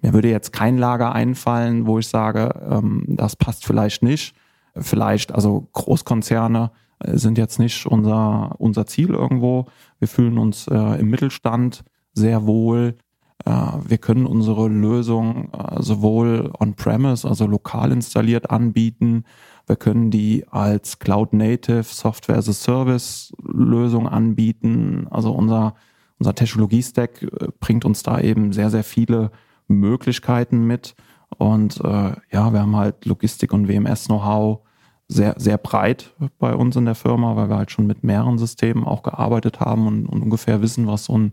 [0.00, 4.34] mir würde jetzt kein Lager einfallen, wo ich sage, ähm, das passt vielleicht nicht.
[4.76, 6.70] Vielleicht, also Großkonzerne
[7.04, 9.66] sind jetzt nicht unser, unser Ziel irgendwo.
[9.98, 12.96] Wir fühlen uns äh, im Mittelstand sehr wohl.
[13.44, 13.50] Äh,
[13.86, 19.24] wir können unsere Lösung äh, sowohl on-premise, also lokal installiert anbieten.
[19.66, 25.06] Wir können die als Cloud-Native Software as a Service Lösung anbieten.
[25.10, 25.74] Also unser,
[26.18, 29.30] unser Technologie-Stack äh, bringt uns da eben sehr, sehr viele
[29.68, 30.94] Möglichkeiten mit.
[31.36, 34.60] Und äh, ja, wir haben halt Logistik und WMS-Know-how
[35.08, 38.84] sehr, sehr breit bei uns in der Firma, weil wir halt schon mit mehreren Systemen
[38.84, 41.32] auch gearbeitet haben und, und ungefähr wissen, was so ein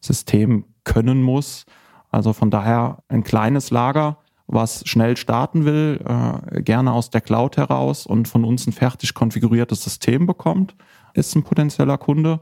[0.00, 1.64] System können muss.
[2.10, 7.56] Also von daher ein kleines Lager, was schnell starten will, äh, gerne aus der Cloud
[7.56, 10.74] heraus und von uns ein fertig konfiguriertes System bekommt,
[11.14, 12.40] ist ein potenzieller Kunde.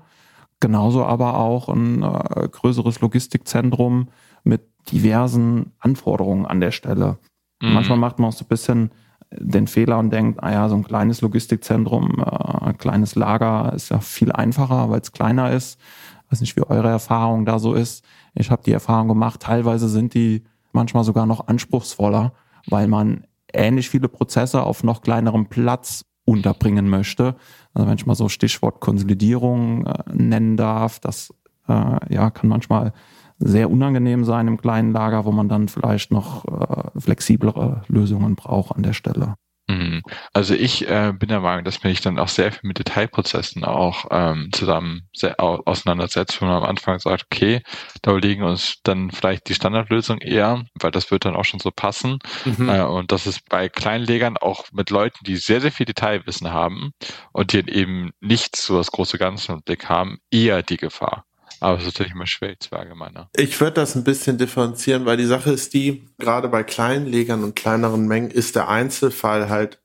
[0.58, 4.08] Genauso aber auch ein äh, größeres Logistikzentrum
[4.42, 7.18] mit diversen Anforderungen an der Stelle.
[7.60, 7.74] Mhm.
[7.74, 8.90] Manchmal macht man auch so ein bisschen
[9.30, 14.00] den Fehler und denkt, ah ja, so ein kleines Logistikzentrum, äh, kleines Lager ist ja
[14.00, 15.78] viel einfacher, weil es kleiner ist.
[16.24, 18.04] Ich weiß nicht, wie eure Erfahrung da so ist.
[18.34, 22.32] Ich habe die Erfahrung gemacht, teilweise sind die manchmal sogar noch anspruchsvoller,
[22.68, 27.36] weil man ähnlich viele Prozesse auf noch kleinerem Platz unterbringen möchte.
[27.72, 31.32] Also wenn ich mal so Stichwort Konsolidierung äh, nennen darf, das
[31.68, 32.92] äh, ja kann manchmal
[33.38, 38.74] sehr unangenehm sein im kleinen Lager, wo man dann vielleicht noch äh, flexiblere Lösungen braucht
[38.74, 39.34] an der Stelle.
[39.68, 40.02] Mhm.
[40.32, 43.64] Also ich äh, bin der Meinung, dass man sich dann auch sehr viel mit Detailprozessen
[43.64, 47.62] auch ähm, zusammen sehr auseinandersetzt, wenn man am Anfang sagt, okay,
[48.02, 51.58] da überlegen wir uns dann vielleicht die Standardlösung eher, weil das wird dann auch schon
[51.58, 52.18] so passen.
[52.44, 52.68] Mhm.
[52.68, 56.92] Äh, und das ist bei Kleinlegern auch mit Leuten, die sehr, sehr viel Detailwissen haben
[57.32, 61.24] und die eben nicht so das große Ganze im Blick haben, eher die Gefahr.
[61.66, 63.28] Aber es ist natürlich immer schwer zu allgemeiner.
[63.36, 67.56] Ich würde das ein bisschen differenzieren, weil die Sache ist die, gerade bei Kleinlegern und
[67.56, 69.82] kleineren Mengen ist der Einzelfall halt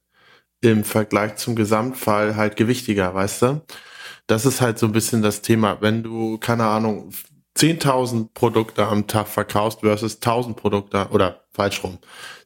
[0.62, 3.66] im Vergleich zum Gesamtfall halt gewichtiger, weißt du?
[4.28, 5.82] Das ist halt so ein bisschen das Thema.
[5.82, 7.10] Wenn du, keine Ahnung,
[7.58, 11.98] 10.000 Produkte am Tag verkaufst versus 1.000 Produkte oder falsch rum,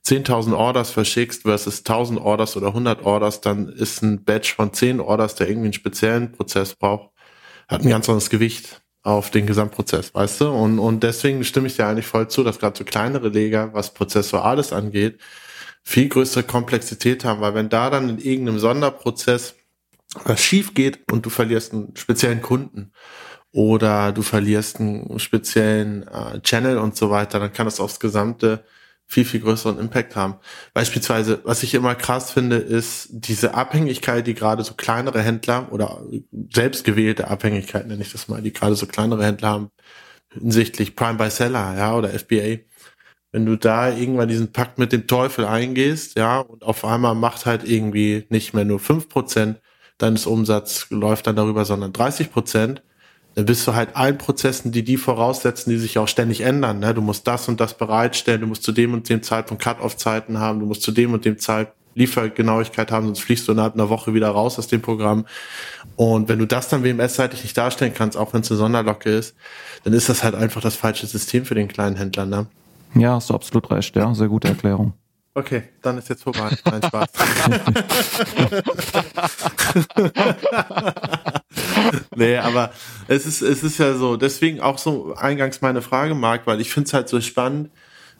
[0.05, 5.01] 10.000 Orders verschickst versus 1.000 Orders oder 100 Orders, dann ist ein Batch von 10
[5.01, 7.09] Orders, der irgendwie einen speziellen Prozess braucht,
[7.67, 10.49] hat ein ganz anderes Gewicht auf den Gesamtprozess, weißt du?
[10.49, 13.93] Und, und deswegen stimme ich dir eigentlich voll zu, dass gerade so kleinere Leger, was
[13.93, 15.19] Prozessuales angeht,
[15.83, 19.55] viel größere Komplexität haben, weil wenn da dann in irgendeinem Sonderprozess
[20.23, 22.93] was schief geht und du verlierst einen speziellen Kunden
[23.51, 28.63] oder du verlierst einen speziellen äh, Channel und so weiter, dann kann das aufs gesamte
[29.07, 30.35] viel, viel größeren Impact haben.
[30.73, 36.01] Beispielsweise, was ich immer krass finde, ist diese Abhängigkeit, die gerade so kleinere Händler oder
[36.51, 39.69] selbstgewählte Abhängigkeit, nenne ich das mal, die gerade so kleinere Händler haben,
[40.33, 42.59] hinsichtlich Prime by Seller, ja, oder FBA.
[43.31, 47.45] Wenn du da irgendwann diesen Pakt mit dem Teufel eingehst, ja, und auf einmal macht
[47.45, 49.61] halt irgendwie nicht mehr nur fünf Prozent
[49.97, 52.83] deines Umsatzes läuft dann darüber, sondern 30 Prozent,
[53.35, 56.79] dann bist du halt allen Prozessen, die die voraussetzen, die sich auch ständig ändern.
[56.79, 56.93] Ne?
[56.93, 60.61] Du musst das und das bereitstellen, du musst zu dem und dem Zeitpunkt Cut-off-Zeiten haben,
[60.61, 64.13] du musst zu dem und dem Zeit Liefergenauigkeit haben, sonst fliegst du innerhalb einer Woche
[64.13, 65.25] wieder raus aus dem Programm.
[65.95, 69.35] Und wenn du das dann WMS-seitig nicht darstellen kannst, auch wenn es eine Sonderlocke ist,
[69.85, 72.25] dann ist das halt einfach das falsche System für den kleinen Händler.
[72.25, 72.47] Ne?
[72.95, 73.95] Ja, hast du absolut recht.
[73.95, 74.93] Ja, sehr gute Erklärung.
[75.37, 76.49] Okay, dann ist jetzt vorbei.
[76.63, 77.09] Nein, Spaß.
[82.15, 82.71] nee, aber
[83.09, 86.69] es ist, es ist ja so, deswegen auch so eingangs meine Frage, Marc, weil ich
[86.69, 87.69] finde es halt so spannend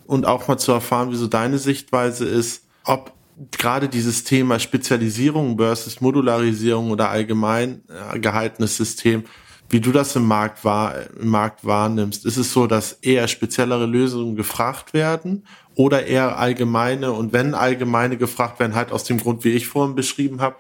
[0.06, 3.14] und auch mal zu erfahren, wie so deine Sichtweise ist, ob
[3.50, 9.24] gerade dieses Thema Spezialisierung versus Modularisierung oder allgemein äh, gehaltenes System,
[9.70, 12.26] wie du das im Markt, wahr, im Markt wahrnimmst.
[12.26, 18.18] Ist es so, dass eher speziellere Lösungen gefragt werden oder eher allgemeine und wenn allgemeine
[18.18, 20.56] gefragt werden, halt aus dem Grund, wie ich vorhin beschrieben habe,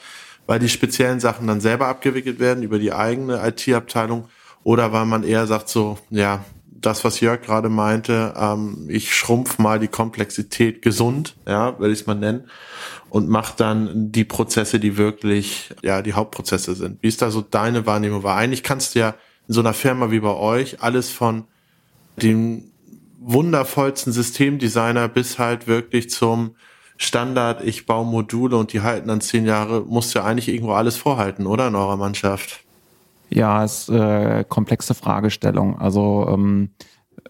[0.45, 4.27] weil die speziellen Sachen dann selber abgewickelt werden über die eigene IT-Abteilung
[4.63, 6.43] Oder weil man eher sagt so, ja,
[6.85, 12.01] das, was Jörg gerade meinte, ähm, ich schrumpf mal die Komplexität gesund, ja, will ich
[12.01, 12.49] es mal nennen,
[13.09, 17.01] und mach dann die Prozesse, die wirklich, ja, die Hauptprozesse sind.
[17.01, 18.23] Wie ist da so deine Wahrnehmung?
[18.23, 19.15] Weil eigentlich kannst du ja
[19.47, 21.45] in so einer Firma wie bei euch alles von
[22.17, 22.71] dem
[23.25, 26.55] wundervollsten Systemdesigner bis halt wirklich zum
[26.97, 30.73] Standard, ich baue Module und die halten dann zehn Jahre, musst du ja eigentlich irgendwo
[30.73, 32.63] alles vorhalten, oder in eurer Mannschaft?
[33.29, 35.77] Ja, ist äh, komplexe Fragestellung.
[35.77, 36.69] Also ähm,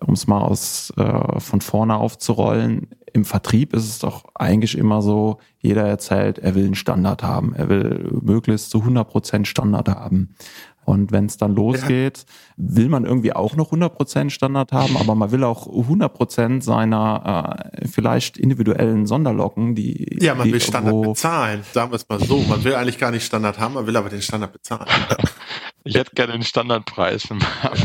[0.01, 5.01] um es mal aus äh, von vorne aufzurollen, im Vertrieb ist es doch eigentlich immer
[5.01, 10.35] so, jeder erzählt, er will einen Standard haben, er will möglichst zu 100% Standard haben.
[10.85, 12.25] Und wenn es dann losgeht, ja.
[12.57, 17.87] will man irgendwie auch noch 100% Standard haben, aber man will auch 100% seiner äh,
[17.87, 20.19] vielleicht individuellen Sonderlocken, die...
[20.21, 22.37] Ja, man die will Standard bezahlen, sagen wir es mal so.
[22.37, 24.85] Man will eigentlich gar nicht Standard haben, man will aber den Standard bezahlen.
[25.87, 27.29] Ich hätte gerne den Standardpreis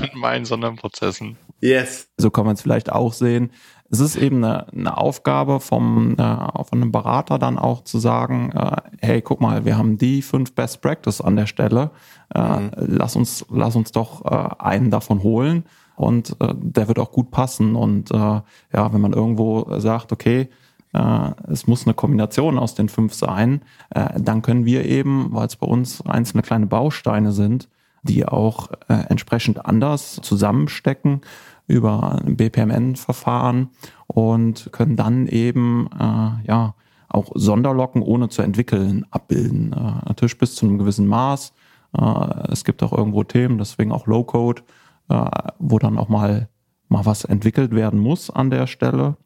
[0.00, 1.36] mit meinen Sonderprozessen.
[1.60, 2.08] Yes.
[2.16, 3.52] So kann man es vielleicht auch sehen.
[3.92, 8.52] Es ist eben eine, eine Aufgabe vom, äh, von einem Berater dann auch zu sagen,
[8.52, 11.90] äh, hey, guck mal, wir haben die fünf Best Practice an der Stelle.
[12.32, 12.70] Äh, mhm.
[12.76, 15.64] lass uns, lass uns doch äh, einen davon holen
[15.96, 17.74] und äh, der wird auch gut passen.
[17.74, 20.48] Und äh, ja, wenn man irgendwo sagt, okay,
[20.92, 25.48] äh, es muss eine Kombination aus den fünf sein, äh, dann können wir eben, weil
[25.48, 27.68] es bei uns einzelne kleine Bausteine sind,
[28.02, 31.22] die auch äh, entsprechend anders zusammenstecken
[31.70, 33.70] über ein BPMN-Verfahren
[34.06, 36.74] und können dann eben äh, ja
[37.08, 39.72] auch Sonderlocken ohne zu entwickeln abbilden.
[39.72, 41.52] Äh, natürlich bis zu einem gewissen Maß.
[41.96, 44.62] Äh, es gibt auch irgendwo Themen, deswegen auch Low-Code,
[45.08, 45.24] äh,
[45.58, 46.48] wo dann auch mal
[46.90, 49.16] mal was entwickelt werden muss an der Stelle.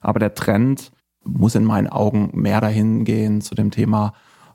[0.00, 0.92] Aber der Trend
[1.24, 4.12] muss in meinen Augen mehr dahin gehen zu dem Thema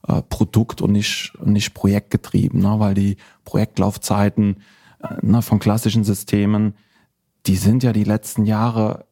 [0.08, 2.76] äh, Produkt und nicht, nicht projektgetrieben, ne?
[2.78, 4.58] weil die Projektlaufzeiten
[5.02, 6.76] äh, ne, von klassischen Systemen,
[7.46, 9.06] die sind ja die letzten Jahre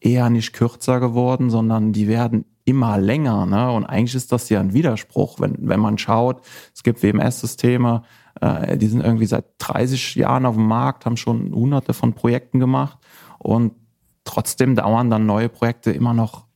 [0.00, 3.46] eher nicht kürzer geworden, sondern die werden immer länger.
[3.46, 3.70] Ne?
[3.70, 6.42] Und eigentlich ist das ja ein Widerspruch, wenn, wenn man schaut,
[6.74, 8.02] es gibt WMS-Systeme,
[8.40, 12.60] äh, die sind irgendwie seit 30 Jahren auf dem Markt, haben schon hunderte von Projekten
[12.60, 12.98] gemacht
[13.38, 13.72] und
[14.24, 16.46] trotzdem dauern dann neue Projekte immer noch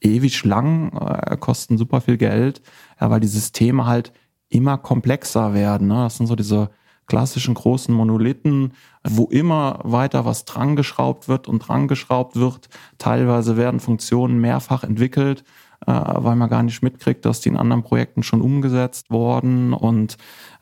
[0.00, 2.62] ewig lang, äh, kosten super viel Geld,
[3.00, 4.12] ja, weil die Systeme halt
[4.48, 5.88] immer komplexer werden.
[5.88, 5.94] Ne?
[5.94, 6.70] Das sind so diese
[7.08, 12.68] klassischen großen Monolithen, wo immer weiter was dran geschraubt wird und dran geschraubt wird.
[12.98, 15.42] Teilweise werden Funktionen mehrfach entwickelt,
[15.86, 19.72] äh, weil man gar nicht mitkriegt, dass die in anderen Projekten schon umgesetzt wurden.
[19.72, 20.18] Und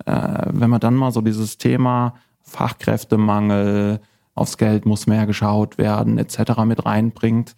[0.07, 4.01] äh, wenn man dann mal so dieses Thema Fachkräftemangel,
[4.37, 6.59] aufs Geld muss mehr geschaut werden, etc.
[6.65, 7.57] mit reinbringt,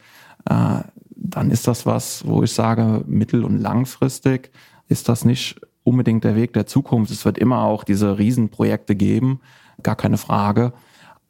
[0.48, 4.52] äh, dann ist das was, wo ich sage, mittel- und langfristig
[4.88, 7.10] ist das nicht unbedingt der Weg der Zukunft.
[7.10, 9.40] Es wird immer auch diese Riesenprojekte geben,
[9.82, 10.72] gar keine Frage.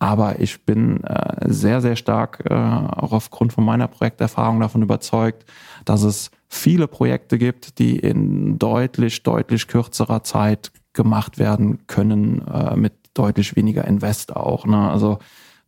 [0.01, 5.45] Aber ich bin äh, sehr, sehr stark äh, auch aufgrund von meiner Projekterfahrung davon überzeugt,
[5.85, 12.77] dass es viele Projekte gibt, die in deutlich, deutlich kürzerer Zeit gemacht werden können, äh,
[12.77, 14.67] mit deutlich weniger Invest auch.
[14.67, 14.89] Ne?
[14.89, 15.19] Also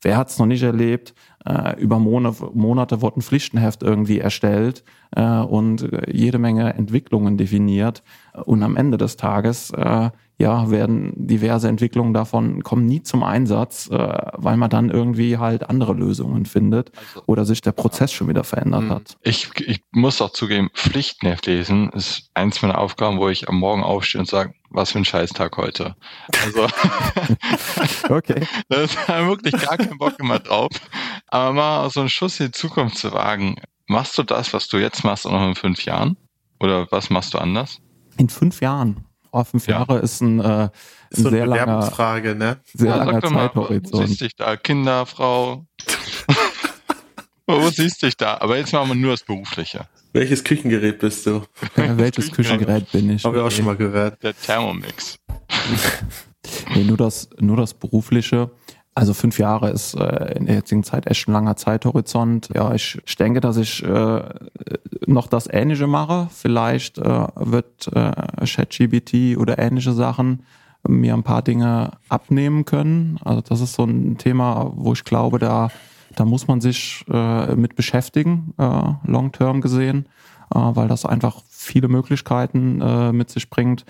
[0.02, 1.14] wer hat es noch nicht erlebt?
[1.44, 4.84] Äh, über Monate, Monate wurde ein Pflichtenheft irgendwie erstellt
[5.16, 8.02] äh, und jede Menge Entwicklungen definiert.
[8.44, 13.90] Und am Ende des Tages äh, ja, werden diverse Entwicklungen davon kommen nie zum Einsatz,
[13.90, 13.96] äh,
[14.38, 18.42] weil man dann irgendwie halt andere Lösungen findet also, oder sich der Prozess schon wieder
[18.42, 18.90] verändert hm.
[18.90, 19.18] hat.
[19.22, 23.82] Ich, ich muss auch zugeben, Pflichtenheft lesen ist eins meiner Aufgaben, wo ich am Morgen
[23.82, 25.94] aufstehe und sage, was für ein Scheißtag heute.
[26.42, 26.66] Also,
[28.08, 28.46] okay.
[28.70, 30.70] da ist wirklich gar kein Bock immer drauf.
[31.26, 33.56] Aber mal so einen Schuss in die Zukunft zu wagen,
[33.88, 36.16] machst du das, was du jetzt machst, auch noch in fünf Jahren?
[36.60, 37.82] Oder was machst du anders?
[38.16, 39.04] In fünf Jahren.
[39.32, 39.78] Oh, fünf ja.
[39.78, 40.70] Jahre ist ein, äh, ein
[41.10, 42.58] ist so sehr langer, Frage, ne?
[42.74, 43.92] sehr ja, langer Zeithorizont.
[43.92, 44.56] Wo siehst dich da?
[44.56, 45.66] Kinder, Frau?
[47.46, 48.38] wo siehst du dich da?
[48.38, 49.86] Aber jetzt machen wir nur das Berufliche.
[50.12, 51.42] Welches Küchengerät bist du?
[51.76, 53.24] Ja, welches Küchengerät bin ich?
[53.24, 54.22] Habe ich auch schon mal gehört.
[54.22, 55.18] Der Thermomix.
[56.74, 58.50] nee, nur das, nur das Berufliche.
[58.94, 62.48] Also fünf Jahre ist äh, in der jetzigen Zeit echt ein langer Zeithorizont.
[62.54, 64.22] Ja, ich, ich denke, dass ich äh,
[65.06, 66.28] noch das Ähnliche mache.
[66.30, 70.42] Vielleicht äh, wird äh, ChatGBT oder ähnliche Sachen
[70.86, 73.18] mir ein paar Dinge abnehmen können.
[73.24, 75.70] Also das ist so ein Thema, wo ich glaube, da
[76.16, 80.06] da muss man sich äh, mit beschäftigen, äh, long-term gesehen,
[80.54, 83.84] äh, weil das einfach viele Möglichkeiten äh, mit sich bringt.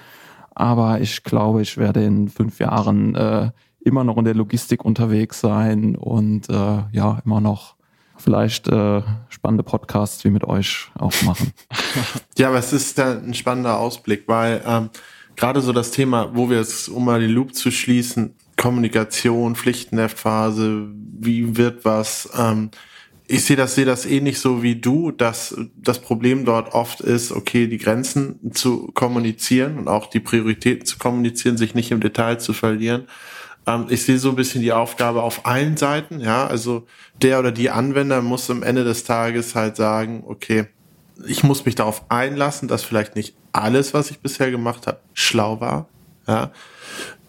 [0.55, 3.51] Aber ich glaube, ich werde in fünf Jahren äh,
[3.85, 7.77] immer noch in der Logistik unterwegs sein und äh, ja, immer noch
[8.17, 11.53] vielleicht äh, spannende Podcasts wie mit euch auch machen.
[12.39, 14.91] ja, aber es ist da ein spannender Ausblick, weil ähm,
[15.37, 20.89] gerade so das Thema, wo wir es, um mal den Loop zu schließen, Kommunikation, Pflichtenheftphase,
[21.19, 22.71] wie wird was, ähm,
[23.27, 27.31] ich sehe das, sehe das ähnlich so wie du, dass das Problem dort oft ist,
[27.31, 32.39] okay, die Grenzen zu kommunizieren und auch die Prioritäten zu kommunizieren, sich nicht im Detail
[32.39, 33.05] zu verlieren.
[33.67, 36.87] Ähm, ich sehe so ein bisschen die Aufgabe auf allen Seiten, ja, also
[37.23, 40.67] der oder die Anwender muss am Ende des Tages halt sagen, okay,
[41.27, 45.61] ich muss mich darauf einlassen, dass vielleicht nicht alles, was ich bisher gemacht habe, schlau
[45.61, 45.89] war,
[46.27, 46.51] ja.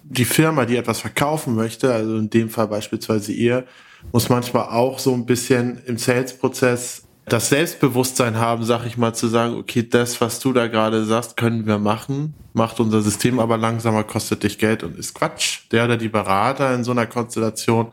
[0.04, 3.66] Die Firma, die etwas verkaufen möchte, also in dem Fall beispielsweise ihr,
[4.12, 9.28] muss manchmal auch so ein bisschen im Sales-Prozess das Selbstbewusstsein haben, sag ich mal, zu
[9.28, 13.58] sagen, okay, das, was du da gerade sagst, können wir machen, macht unser System aber
[13.58, 15.62] langsamer, kostet dich Geld und ist Quatsch.
[15.72, 17.92] Der oder die Berater in so einer Konstellation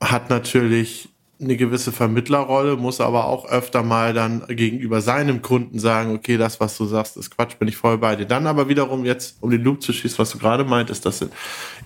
[0.00, 1.08] hat natürlich
[1.40, 6.60] eine gewisse Vermittlerrolle, muss aber auch öfter mal dann gegenüber seinem Kunden sagen, okay, das,
[6.60, 8.26] was du sagst, ist Quatsch, bin ich voll bei dir.
[8.26, 11.24] Dann aber wiederum jetzt, um den Loop zu schießen, was du gerade meintest, dass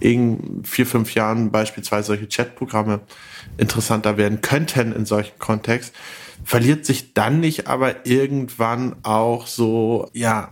[0.01, 3.01] in vier, fünf Jahren beispielsweise solche Chatprogramme
[3.57, 5.95] interessanter werden könnten in solchen Kontext,
[6.45, 10.51] verliert sich dann nicht aber irgendwann auch so, ja,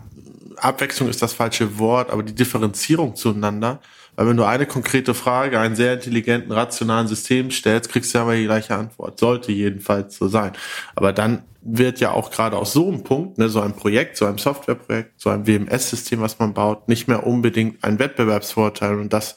[0.57, 3.81] Abwechslung ist das falsche Wort, aber die Differenzierung zueinander,
[4.17, 8.25] weil wenn du eine konkrete Frage einen sehr intelligenten, rationalen System stellst, kriegst du ja
[8.25, 9.19] aber die gleiche Antwort.
[9.19, 10.53] Sollte jedenfalls so sein.
[10.95, 14.27] Aber dann wird ja auch gerade aus so einem Punkt, ne, so ein Projekt, so
[14.27, 18.99] ein Softwareprojekt, so ein WMS-System, was man baut, nicht mehr unbedingt ein Wettbewerbsvorteil.
[18.99, 19.37] Und das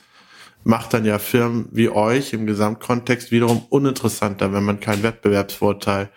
[0.63, 6.09] macht dann ja Firmen wie euch im Gesamtkontext wiederum uninteressanter, wenn man keinen Wettbewerbsvorteil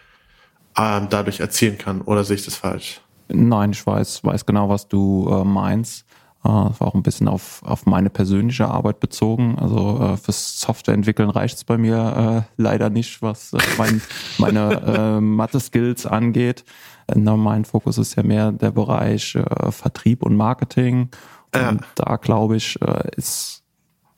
[0.79, 2.03] ähm, dadurch erzielen kann.
[2.03, 3.01] Oder sehe ich das falsch?
[3.29, 6.07] Nein, ich weiß, weiß genau, was du äh, meinst.
[6.45, 9.59] Äh, das war auch ein bisschen auf, auf meine persönliche Arbeit bezogen.
[9.59, 14.01] Also äh, fürs Softwareentwickeln reicht es bei mir äh, leider nicht, was äh, mein,
[14.39, 16.65] meine äh, Mathe-Skills angeht.
[17.09, 21.11] Äh, mein Fokus ist ja mehr der Bereich äh, Vertrieb und Marketing.
[21.55, 21.71] Ja.
[21.71, 23.63] Und da glaube ich, äh, ist,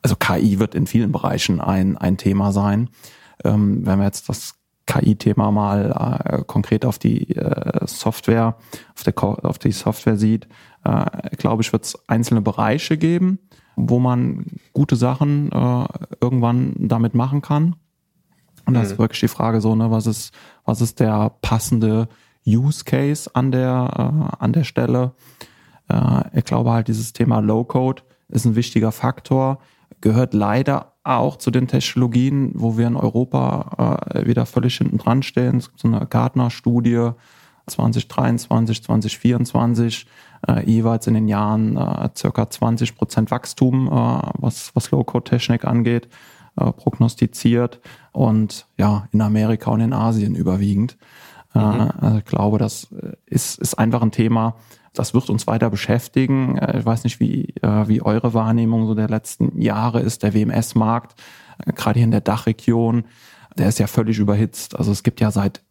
[0.03, 2.91] also KI wird in vielen Bereichen ein, ein Thema sein.
[3.45, 4.60] Ähm, wenn wir jetzt das
[4.91, 8.57] KI-Thema mal äh, konkret auf die äh, Software,
[8.95, 10.49] auf, der, auf die Software sieht,
[10.85, 13.39] äh, glaube ich, wird es einzelne Bereiche geben,
[13.77, 15.85] wo man gute Sachen äh,
[16.21, 17.77] irgendwann damit machen kann.
[18.67, 18.93] Und das mhm.
[18.93, 22.09] ist wirklich die Frage so, ne, was ist, was ist der passende
[22.47, 25.13] Use Case an der, äh, an der Stelle?
[25.89, 29.61] Äh, ich glaube halt, dieses Thema Low Code ist ein wichtiger Faktor,
[30.01, 35.23] gehört leider auch zu den Technologien, wo wir in Europa äh, wieder völlig hinten dran
[35.23, 35.57] stehen.
[35.57, 37.11] Es gibt so eine Gartner-Studie
[37.67, 40.07] 2023, 2024,
[40.47, 43.91] äh, jeweils in den Jahren äh, circa 20 Prozent Wachstum, äh,
[44.39, 46.09] was, was Low-Code-Technik angeht,
[46.57, 47.81] äh, prognostiziert
[48.13, 50.99] und ja, in Amerika und in Asien überwiegend.
[51.55, 51.91] Äh, mhm.
[52.01, 52.89] also ich glaube, das
[53.27, 54.57] ist, ist einfach ein Thema,
[54.93, 56.59] das wird uns weiter beschäftigen.
[56.59, 60.23] Äh, ich weiß nicht, wie, äh, wie eure Wahrnehmung so der letzten Jahre ist.
[60.23, 61.15] Der WMS-Markt,
[61.65, 63.05] äh, gerade hier in der Dachregion,
[63.57, 64.77] der ist ja völlig überhitzt.
[64.77, 65.63] Also es gibt ja seit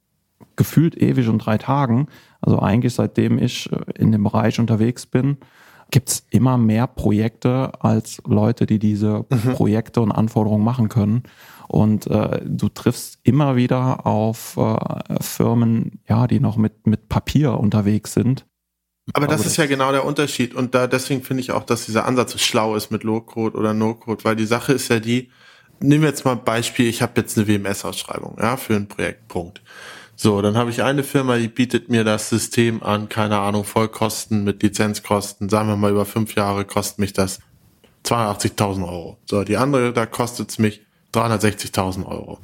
[0.56, 2.08] gefühlt ewig und drei Tagen,
[2.42, 5.38] also eigentlich seitdem ich in dem Bereich unterwegs bin,
[5.92, 9.54] gibt's immer mehr Projekte als Leute, die diese mhm.
[9.54, 11.24] Projekte und Anforderungen machen können.
[11.68, 14.76] Und äh, du triffst immer wieder auf äh,
[15.22, 18.46] Firmen, ja, die noch mit, mit Papier unterwegs sind
[19.14, 20.54] aber das ist ja genau der Unterschied.
[20.54, 24.24] Und da deswegen finde ich auch, dass dieser Ansatz schlau ist mit Low-Code oder No-Code,
[24.24, 25.30] weil die Sache ist ja die,
[25.80, 29.28] nehmen wir jetzt mal ein Beispiel, ich habe jetzt eine WMS-Ausschreibung, ja, für ein Projekt.
[29.28, 29.62] Punkt.
[30.16, 34.44] So, dann habe ich eine Firma, die bietet mir das System an, keine Ahnung, Vollkosten
[34.44, 37.40] mit Lizenzkosten, sagen wir mal über fünf Jahre kostet mich das
[38.06, 39.18] 82.000 Euro.
[39.26, 40.82] So, die andere, da kostet es mich
[41.14, 42.40] 360.000 Euro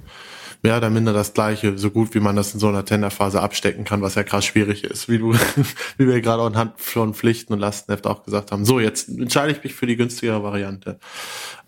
[0.65, 3.83] mehr oder minder das gleiche, so gut wie man das in so einer Tenderphase abstecken
[3.83, 5.33] kann, was ja krass schwierig ist, wie du,
[5.97, 8.65] wie wir gerade anhand von Pflichten und Lastenheft auch gesagt haben.
[8.65, 10.97] So, jetzt entscheide ich mich für die günstigere Variante.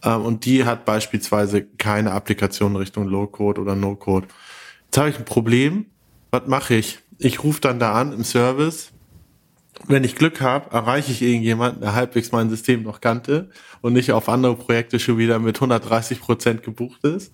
[0.03, 4.29] Ähm, und die hat beispielsweise keine Applikation Richtung Low-Code oder No-Code.
[4.85, 5.85] Jetzt habe ich ein Problem.
[6.31, 6.97] Was mache ich?
[7.19, 8.93] Ich rufe dann da an im Service.
[9.85, 14.11] Wenn ich Glück habe, erreiche ich irgendjemanden, der halbwegs mein System noch kannte und nicht
[14.11, 17.31] auf andere Projekte schon wieder mit 130 Prozent gebucht ist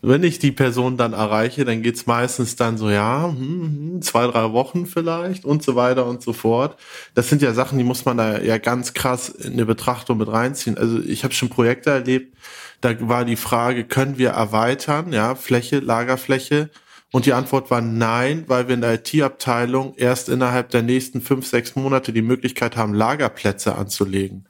[0.00, 4.26] wenn ich die Person dann erreiche, dann geht's meistens dann so, ja, hm, hm, zwei,
[4.26, 6.78] drei Wochen vielleicht und so weiter und so fort.
[7.14, 10.28] Das sind ja Sachen, die muss man da ja ganz krass in eine Betrachtung mit
[10.28, 10.78] reinziehen.
[10.78, 12.36] Also ich habe schon Projekte erlebt,
[12.80, 16.70] da war die Frage, können wir erweitern, ja, Fläche, Lagerfläche?
[17.10, 21.46] Und die Antwort war nein, weil wir in der IT-Abteilung erst innerhalb der nächsten fünf,
[21.46, 24.46] sechs Monate die Möglichkeit haben, Lagerplätze anzulegen.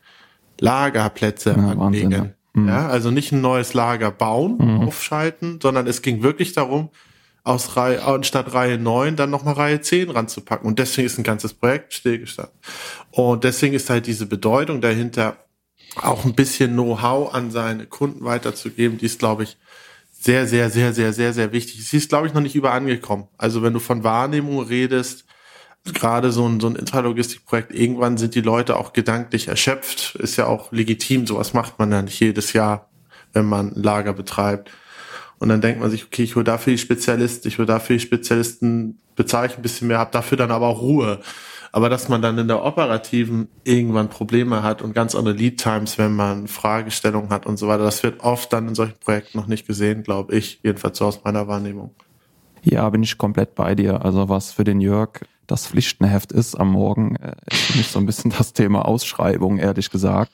[0.60, 2.12] Lagerplätze ja, anlegen.
[2.12, 2.68] Wahnsinn, Mhm.
[2.68, 4.88] Ja, also nicht ein neues Lager bauen, mhm.
[4.88, 6.90] aufschalten, sondern es ging wirklich darum,
[7.44, 10.66] aus Reihe, anstatt Reihe 9 dann nochmal Reihe 10 ranzupacken.
[10.68, 12.54] Und deswegen ist ein ganzes Projekt stillgestanden.
[13.10, 15.36] Und deswegen ist halt diese Bedeutung dahinter
[15.96, 19.56] auch ein bisschen Know-how an seine Kunden weiterzugeben, die ist, glaube ich,
[20.12, 21.86] sehr, sehr, sehr, sehr, sehr, sehr wichtig.
[21.88, 23.28] Sie ist, glaube ich, noch nicht überall angekommen.
[23.38, 25.24] Also wenn du von Wahrnehmung redest,
[25.84, 30.16] gerade so ein, so ein Intralogistikprojekt, irgendwann sind die Leute auch gedanklich erschöpft.
[30.16, 32.88] Ist ja auch legitim, sowas macht man ja nicht jedes Jahr,
[33.32, 34.70] wenn man ein Lager betreibt.
[35.38, 38.00] Und dann denkt man sich, okay, ich hole dafür die Spezialisten, ich hole dafür die
[38.00, 41.20] Spezialisten, bezahle ich ein bisschen mehr, habe dafür dann aber auch Ruhe.
[41.70, 45.98] Aber dass man dann in der operativen irgendwann Probleme hat und ganz andere Lead Times,
[45.98, 49.46] wenn man Fragestellungen hat und so weiter, das wird oft dann in solchen Projekten noch
[49.46, 51.94] nicht gesehen, glaube ich, jedenfalls so aus meiner Wahrnehmung.
[52.70, 54.04] Ja, bin ich komplett bei dir.
[54.04, 57.98] Also was für den Jörg das Pflichtenheft ist am Morgen, äh, ist für mich so
[57.98, 60.32] ein bisschen das Thema Ausschreibung, ehrlich gesagt.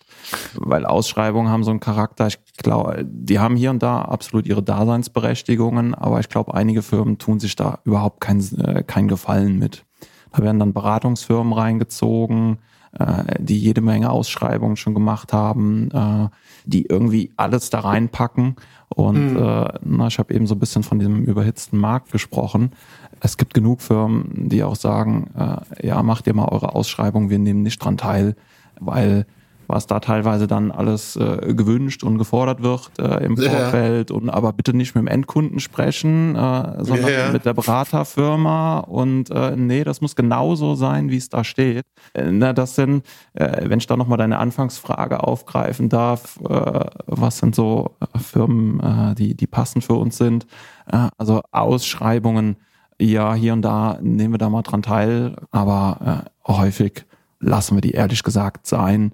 [0.55, 4.65] Weil Ausschreibungen haben so einen Charakter, ich glaube, die haben hier und da absolut ihre
[4.65, 9.85] Daseinsberechtigungen, aber ich glaube, einige Firmen tun sich da überhaupt keinen äh, kein Gefallen mit.
[10.33, 12.59] Da werden dann Beratungsfirmen reingezogen,
[12.99, 16.29] äh, die jede Menge Ausschreibungen schon gemacht haben, äh,
[16.65, 18.57] die irgendwie alles da reinpacken.
[18.89, 19.43] Und mhm.
[19.43, 22.73] äh, na, ich habe eben so ein bisschen von diesem überhitzten Markt gesprochen.
[23.21, 27.39] Es gibt genug Firmen, die auch sagen, äh, ja, macht ihr mal eure Ausschreibung, wir
[27.39, 28.37] nehmen nicht dran teil,
[28.79, 29.27] weil
[29.67, 34.17] was da teilweise dann alles äh, gewünscht und gefordert wird äh, im Vorfeld ja.
[34.17, 37.33] und aber bitte nicht mit dem Endkunden sprechen, äh, sondern ja.
[37.33, 41.85] mit der Beraterfirma und äh, nee, das muss genauso sein, wie es da steht.
[42.13, 43.05] Äh, na, das sind,
[43.35, 48.81] äh, wenn ich da nochmal deine Anfangsfrage aufgreifen darf, äh, was sind so äh, Firmen,
[48.81, 50.47] äh, die, die passend für uns sind?
[50.91, 52.57] Äh, also Ausschreibungen,
[53.01, 57.05] ja, hier und da nehmen wir da mal dran teil, aber äh, häufig
[57.41, 59.13] lassen wir die ehrlich gesagt sein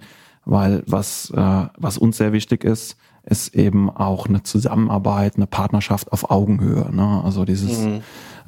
[0.51, 6.13] weil was, äh, was uns sehr wichtig ist, ist eben auch eine Zusammenarbeit, eine Partnerschaft
[6.13, 6.95] auf Augenhöhe.
[6.95, 7.23] Ne?
[7.25, 8.01] Also dieses, mhm.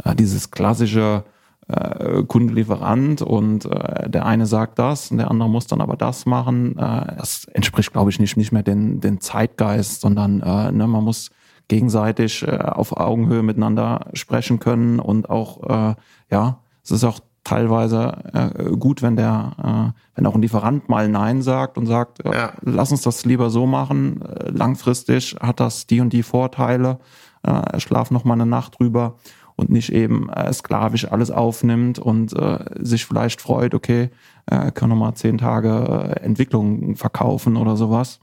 [0.04, 1.24] äh, dieses klassische
[1.68, 6.26] äh, Kundenlieferant und äh, der eine sagt das und der andere muss dann aber das
[6.26, 6.76] machen.
[6.76, 11.04] Äh, das entspricht, glaube ich, nicht, nicht mehr den, den Zeitgeist, sondern äh, ne, man
[11.04, 11.30] muss
[11.68, 15.94] gegenseitig äh, auf Augenhöhe miteinander sprechen können und auch, äh,
[16.30, 21.08] ja, es ist auch teilweise äh, gut, wenn der, äh, wenn auch ein Lieferant mal
[21.08, 22.52] Nein sagt und sagt, äh, ja.
[22.62, 24.22] lass uns das lieber so machen.
[24.22, 26.98] Äh, langfristig hat das die und die Vorteile.
[27.42, 29.16] Äh, schlaf noch mal eine Nacht drüber
[29.56, 34.10] und nicht eben äh, sklavisch alles aufnimmt und äh, sich vielleicht freut, okay,
[34.46, 38.20] äh, können noch mal zehn Tage äh, Entwicklung verkaufen oder sowas.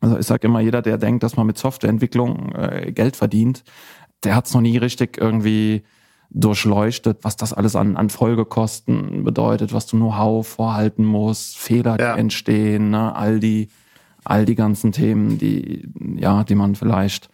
[0.00, 3.64] Also ich sage immer, jeder, der denkt, dass man mit Softwareentwicklung äh, Geld verdient,
[4.24, 5.82] der hat es noch nie richtig irgendwie
[6.30, 12.16] durchleuchtet, was das alles an, an Folgekosten bedeutet, was du Know-how vorhalten musst, Fehler ja.
[12.16, 13.14] entstehen, ne?
[13.14, 13.68] all die,
[14.24, 17.30] all die ganzen Themen, die, ja, die man vielleicht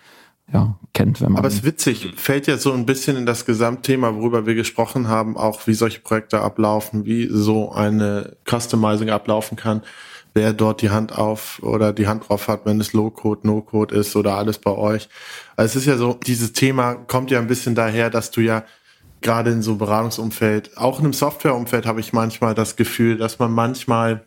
[0.53, 1.39] ja, kennt, wenn man.
[1.39, 5.09] Aber es ist witzig, fällt ja so ein bisschen in das Gesamtthema, worüber wir gesprochen
[5.09, 9.83] haben, auch wie solche Projekte ablaufen, wie so eine Customizing ablaufen kann,
[10.35, 14.15] wer dort die Hand auf oder die Hand drauf hat, wenn es Low-Code, No-Code ist
[14.17, 15.09] oder alles bei euch.
[15.57, 18.65] Also es ist ja so, dieses Thema kommt ja ein bisschen daher, dass du ja
[19.23, 23.53] gerade in so Beratungsumfeld, auch in einem Softwareumfeld habe ich manchmal das Gefühl, dass man
[23.53, 24.25] manchmal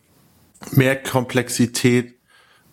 [0.71, 2.15] mehr Komplexität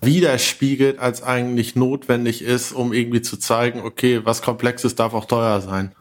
[0.00, 5.60] widerspiegelt, als eigentlich notwendig ist, um irgendwie zu zeigen, okay, was Komplexes darf auch teuer
[5.60, 5.92] sein.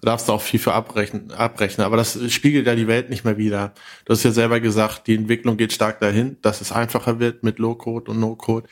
[0.00, 1.86] Du darfst auch viel für abrechnen, abrechnen.
[1.86, 3.74] Aber das spiegelt ja die Welt nicht mehr wieder.
[4.06, 7.58] Du hast ja selber gesagt, die Entwicklung geht stark dahin, dass es einfacher wird mit
[7.58, 8.66] Low-Code und No-Code.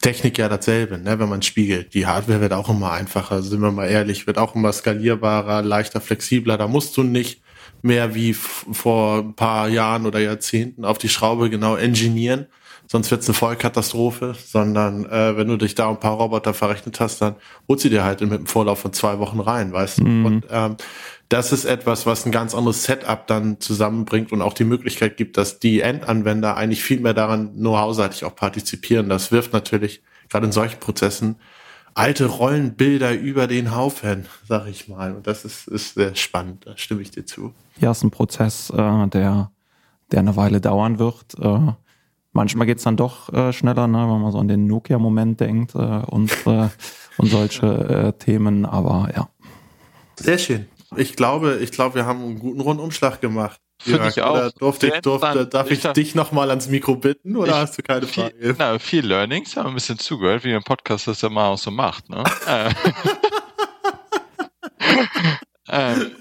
[0.00, 1.92] Technik ja dasselbe, ne, wenn man spiegelt.
[1.94, 6.00] Die Hardware wird auch immer einfacher, sind wir mal ehrlich, wird auch immer skalierbarer, leichter,
[6.00, 6.56] flexibler.
[6.56, 7.42] Da musst du nicht
[7.82, 12.46] mehr wie vor ein paar Jahren oder Jahrzehnten auf die Schraube genau engineeren,
[12.86, 17.20] sonst wird's eine Vollkatastrophe, sondern äh, wenn du dich da ein paar Roboter verrechnet hast,
[17.20, 17.36] dann
[17.68, 20.04] holst du dir halt mit einem Vorlauf von zwei Wochen rein, weißt du.
[20.04, 20.26] Mhm.
[20.26, 20.76] Und ähm,
[21.28, 25.36] das ist etwas, was ein ganz anderes Setup dann zusammenbringt und auch die Möglichkeit gibt,
[25.36, 29.08] dass die Endanwender eigentlich viel mehr daran know-how-seitig auch partizipieren.
[29.08, 31.36] Das wirft natürlich gerade in solchen Prozessen
[31.94, 35.14] alte Rollenbilder über den Haufen, sag ich mal.
[35.14, 37.52] Und das ist, ist sehr spannend, da stimme ich dir zu.
[37.78, 39.50] Ja, ist ein Prozess, äh, der,
[40.12, 41.34] der eine Weile dauern wird.
[41.40, 41.72] Äh,
[42.32, 45.78] manchmal geht's dann doch äh, schneller, ne, wenn man so an den Nokia-Moment denkt äh,
[45.78, 46.68] und, äh,
[47.18, 49.28] und solche äh, Themen, aber ja.
[50.16, 50.66] Sehr schön.
[50.96, 53.60] Ich glaube, ich glaube, wir haben einen guten Rundumschlag gemacht.
[53.80, 54.50] Finde ich auch.
[54.52, 57.82] Durfte, ich, durfte, darf ich, ich dich nochmal ans Mikro bitten oder ich, hast du
[57.82, 58.56] keine viel, Frage?
[58.58, 61.70] Na, viel Learnings, haben ein bisschen zugehört, wie ein Podcast das ja mal auch so
[61.70, 62.08] macht.
[62.08, 62.24] Ne?
[65.68, 66.12] ähm,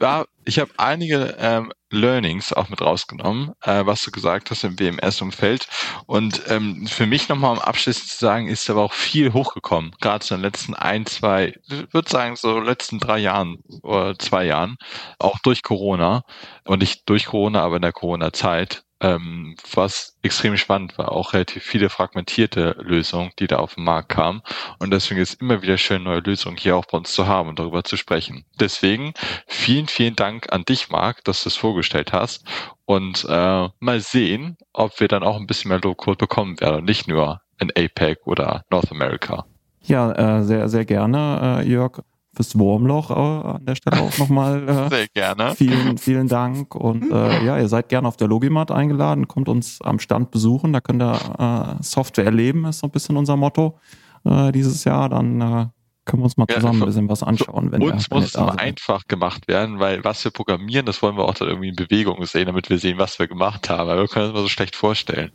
[0.00, 4.78] war, ich habe einige ähm, Learnings auch mit rausgenommen, äh, was du gesagt hast im
[4.78, 5.68] WMS-Umfeld.
[6.06, 10.24] Und ähm, für mich nochmal um abschließend zu sagen, ist aber auch viel hochgekommen, gerade
[10.30, 14.76] in den letzten ein, zwei, ich würde sagen so letzten drei Jahren oder zwei Jahren,
[15.18, 16.22] auch durch Corona
[16.64, 21.62] und nicht durch Corona, aber in der Corona-Zeit ähm, was extrem spannend war, auch relativ
[21.62, 24.42] viele fragmentierte Lösungen, die da auf den Markt kamen.
[24.78, 27.58] Und deswegen ist immer wieder schön, neue Lösungen hier auch bei uns zu haben und
[27.58, 28.44] darüber zu sprechen.
[28.58, 29.14] Deswegen
[29.46, 32.44] vielen, vielen Dank an dich, Marc, dass du es vorgestellt hast.
[32.84, 37.08] Und äh, mal sehen, ob wir dann auch ein bisschen mehr Low-Code bekommen werden, nicht
[37.08, 39.46] nur in APEC oder North America.
[39.82, 42.02] Ja, äh, sehr, sehr gerne, äh, Jörg
[42.40, 44.68] fürs Wurmloch äh, an der Stelle auch nochmal.
[44.68, 45.54] Äh, Sehr gerne.
[45.54, 46.74] Vielen, vielen Dank.
[46.74, 50.72] Und äh, ja, ihr seid gerne auf der Logimat eingeladen, kommt uns am Stand besuchen.
[50.72, 53.78] Da könnt ihr äh, Software erleben, ist so ein bisschen unser Motto
[54.24, 55.10] äh, dieses Jahr.
[55.10, 55.66] Dann äh,
[56.06, 57.72] können wir uns mal zusammen ja, ein bisschen was anschauen.
[57.72, 61.24] Wenn uns wir, muss es einfach gemacht werden, weil was wir programmieren, das wollen wir
[61.24, 63.88] auch dann irgendwie in Bewegung sehen, damit wir sehen, was wir gemacht haben.
[63.88, 65.30] Weil wir können uns mal so schlecht vorstellen.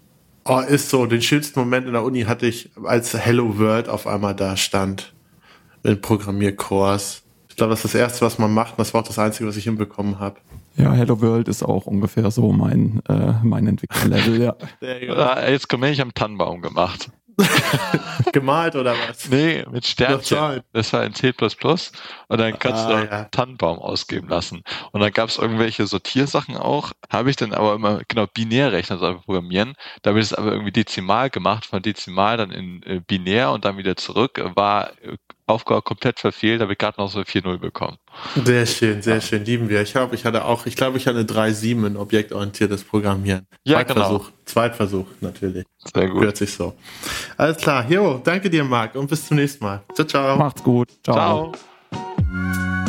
[0.47, 1.05] Oh, ist so.
[1.05, 5.14] Den schönsten Moment in der Uni hatte ich, als Hello World auf einmal da stand
[5.85, 7.23] in Programmierkurs.
[7.49, 8.77] Ich glaube, das ist das Erste, was man macht.
[8.77, 10.37] das war auch das Einzige, was ich hinbekommen habe.
[10.75, 14.55] Ja, Hello World ist auch ungefähr so mein, äh, mein Entwicklerlevel, ja.
[15.49, 17.09] Jetzt komme ich am Tannenbaum gemacht.
[18.31, 19.29] Gemalt oder was?
[19.29, 20.61] Nee, mit Sternchen.
[20.73, 23.23] Das war in C++ und dann kannst ah, du ja.
[23.25, 24.63] Tannenbaum ausgeben lassen.
[24.91, 26.91] Und dann gab es irgendwelche Sortiersachen auch.
[27.09, 29.73] Habe ich dann aber immer, genau, Binärrechner soll programmieren.
[30.01, 33.65] Da habe ich es aber irgendwie dezimal gemacht, von dezimal dann in äh, binär und
[33.65, 34.41] dann wieder zurück.
[34.55, 35.17] War äh,
[35.47, 37.97] Aufgabe komplett verfehlt, habe ich gerade noch so 4-0 bekommen.
[38.43, 39.81] Sehr schön, sehr schön, lieben wir.
[39.81, 43.45] Ich glaube, ich hatte auch, ich glaube, ich hatte 3-7 in objektorientiertes Programmieren.
[43.63, 43.93] Ja, genau.
[43.93, 44.37] Zweitversuch, genau.
[44.45, 45.65] Zweitversuch natürlich.
[45.93, 46.23] Sehr gut.
[46.23, 46.73] Hört sich so.
[47.37, 49.83] Alles klar, jo, danke dir, Marc, und bis zum nächsten Mal.
[49.93, 50.37] Ciao, ciao.
[50.37, 50.89] Macht's gut.
[51.03, 51.53] ciao.
[51.53, 52.84] ciao.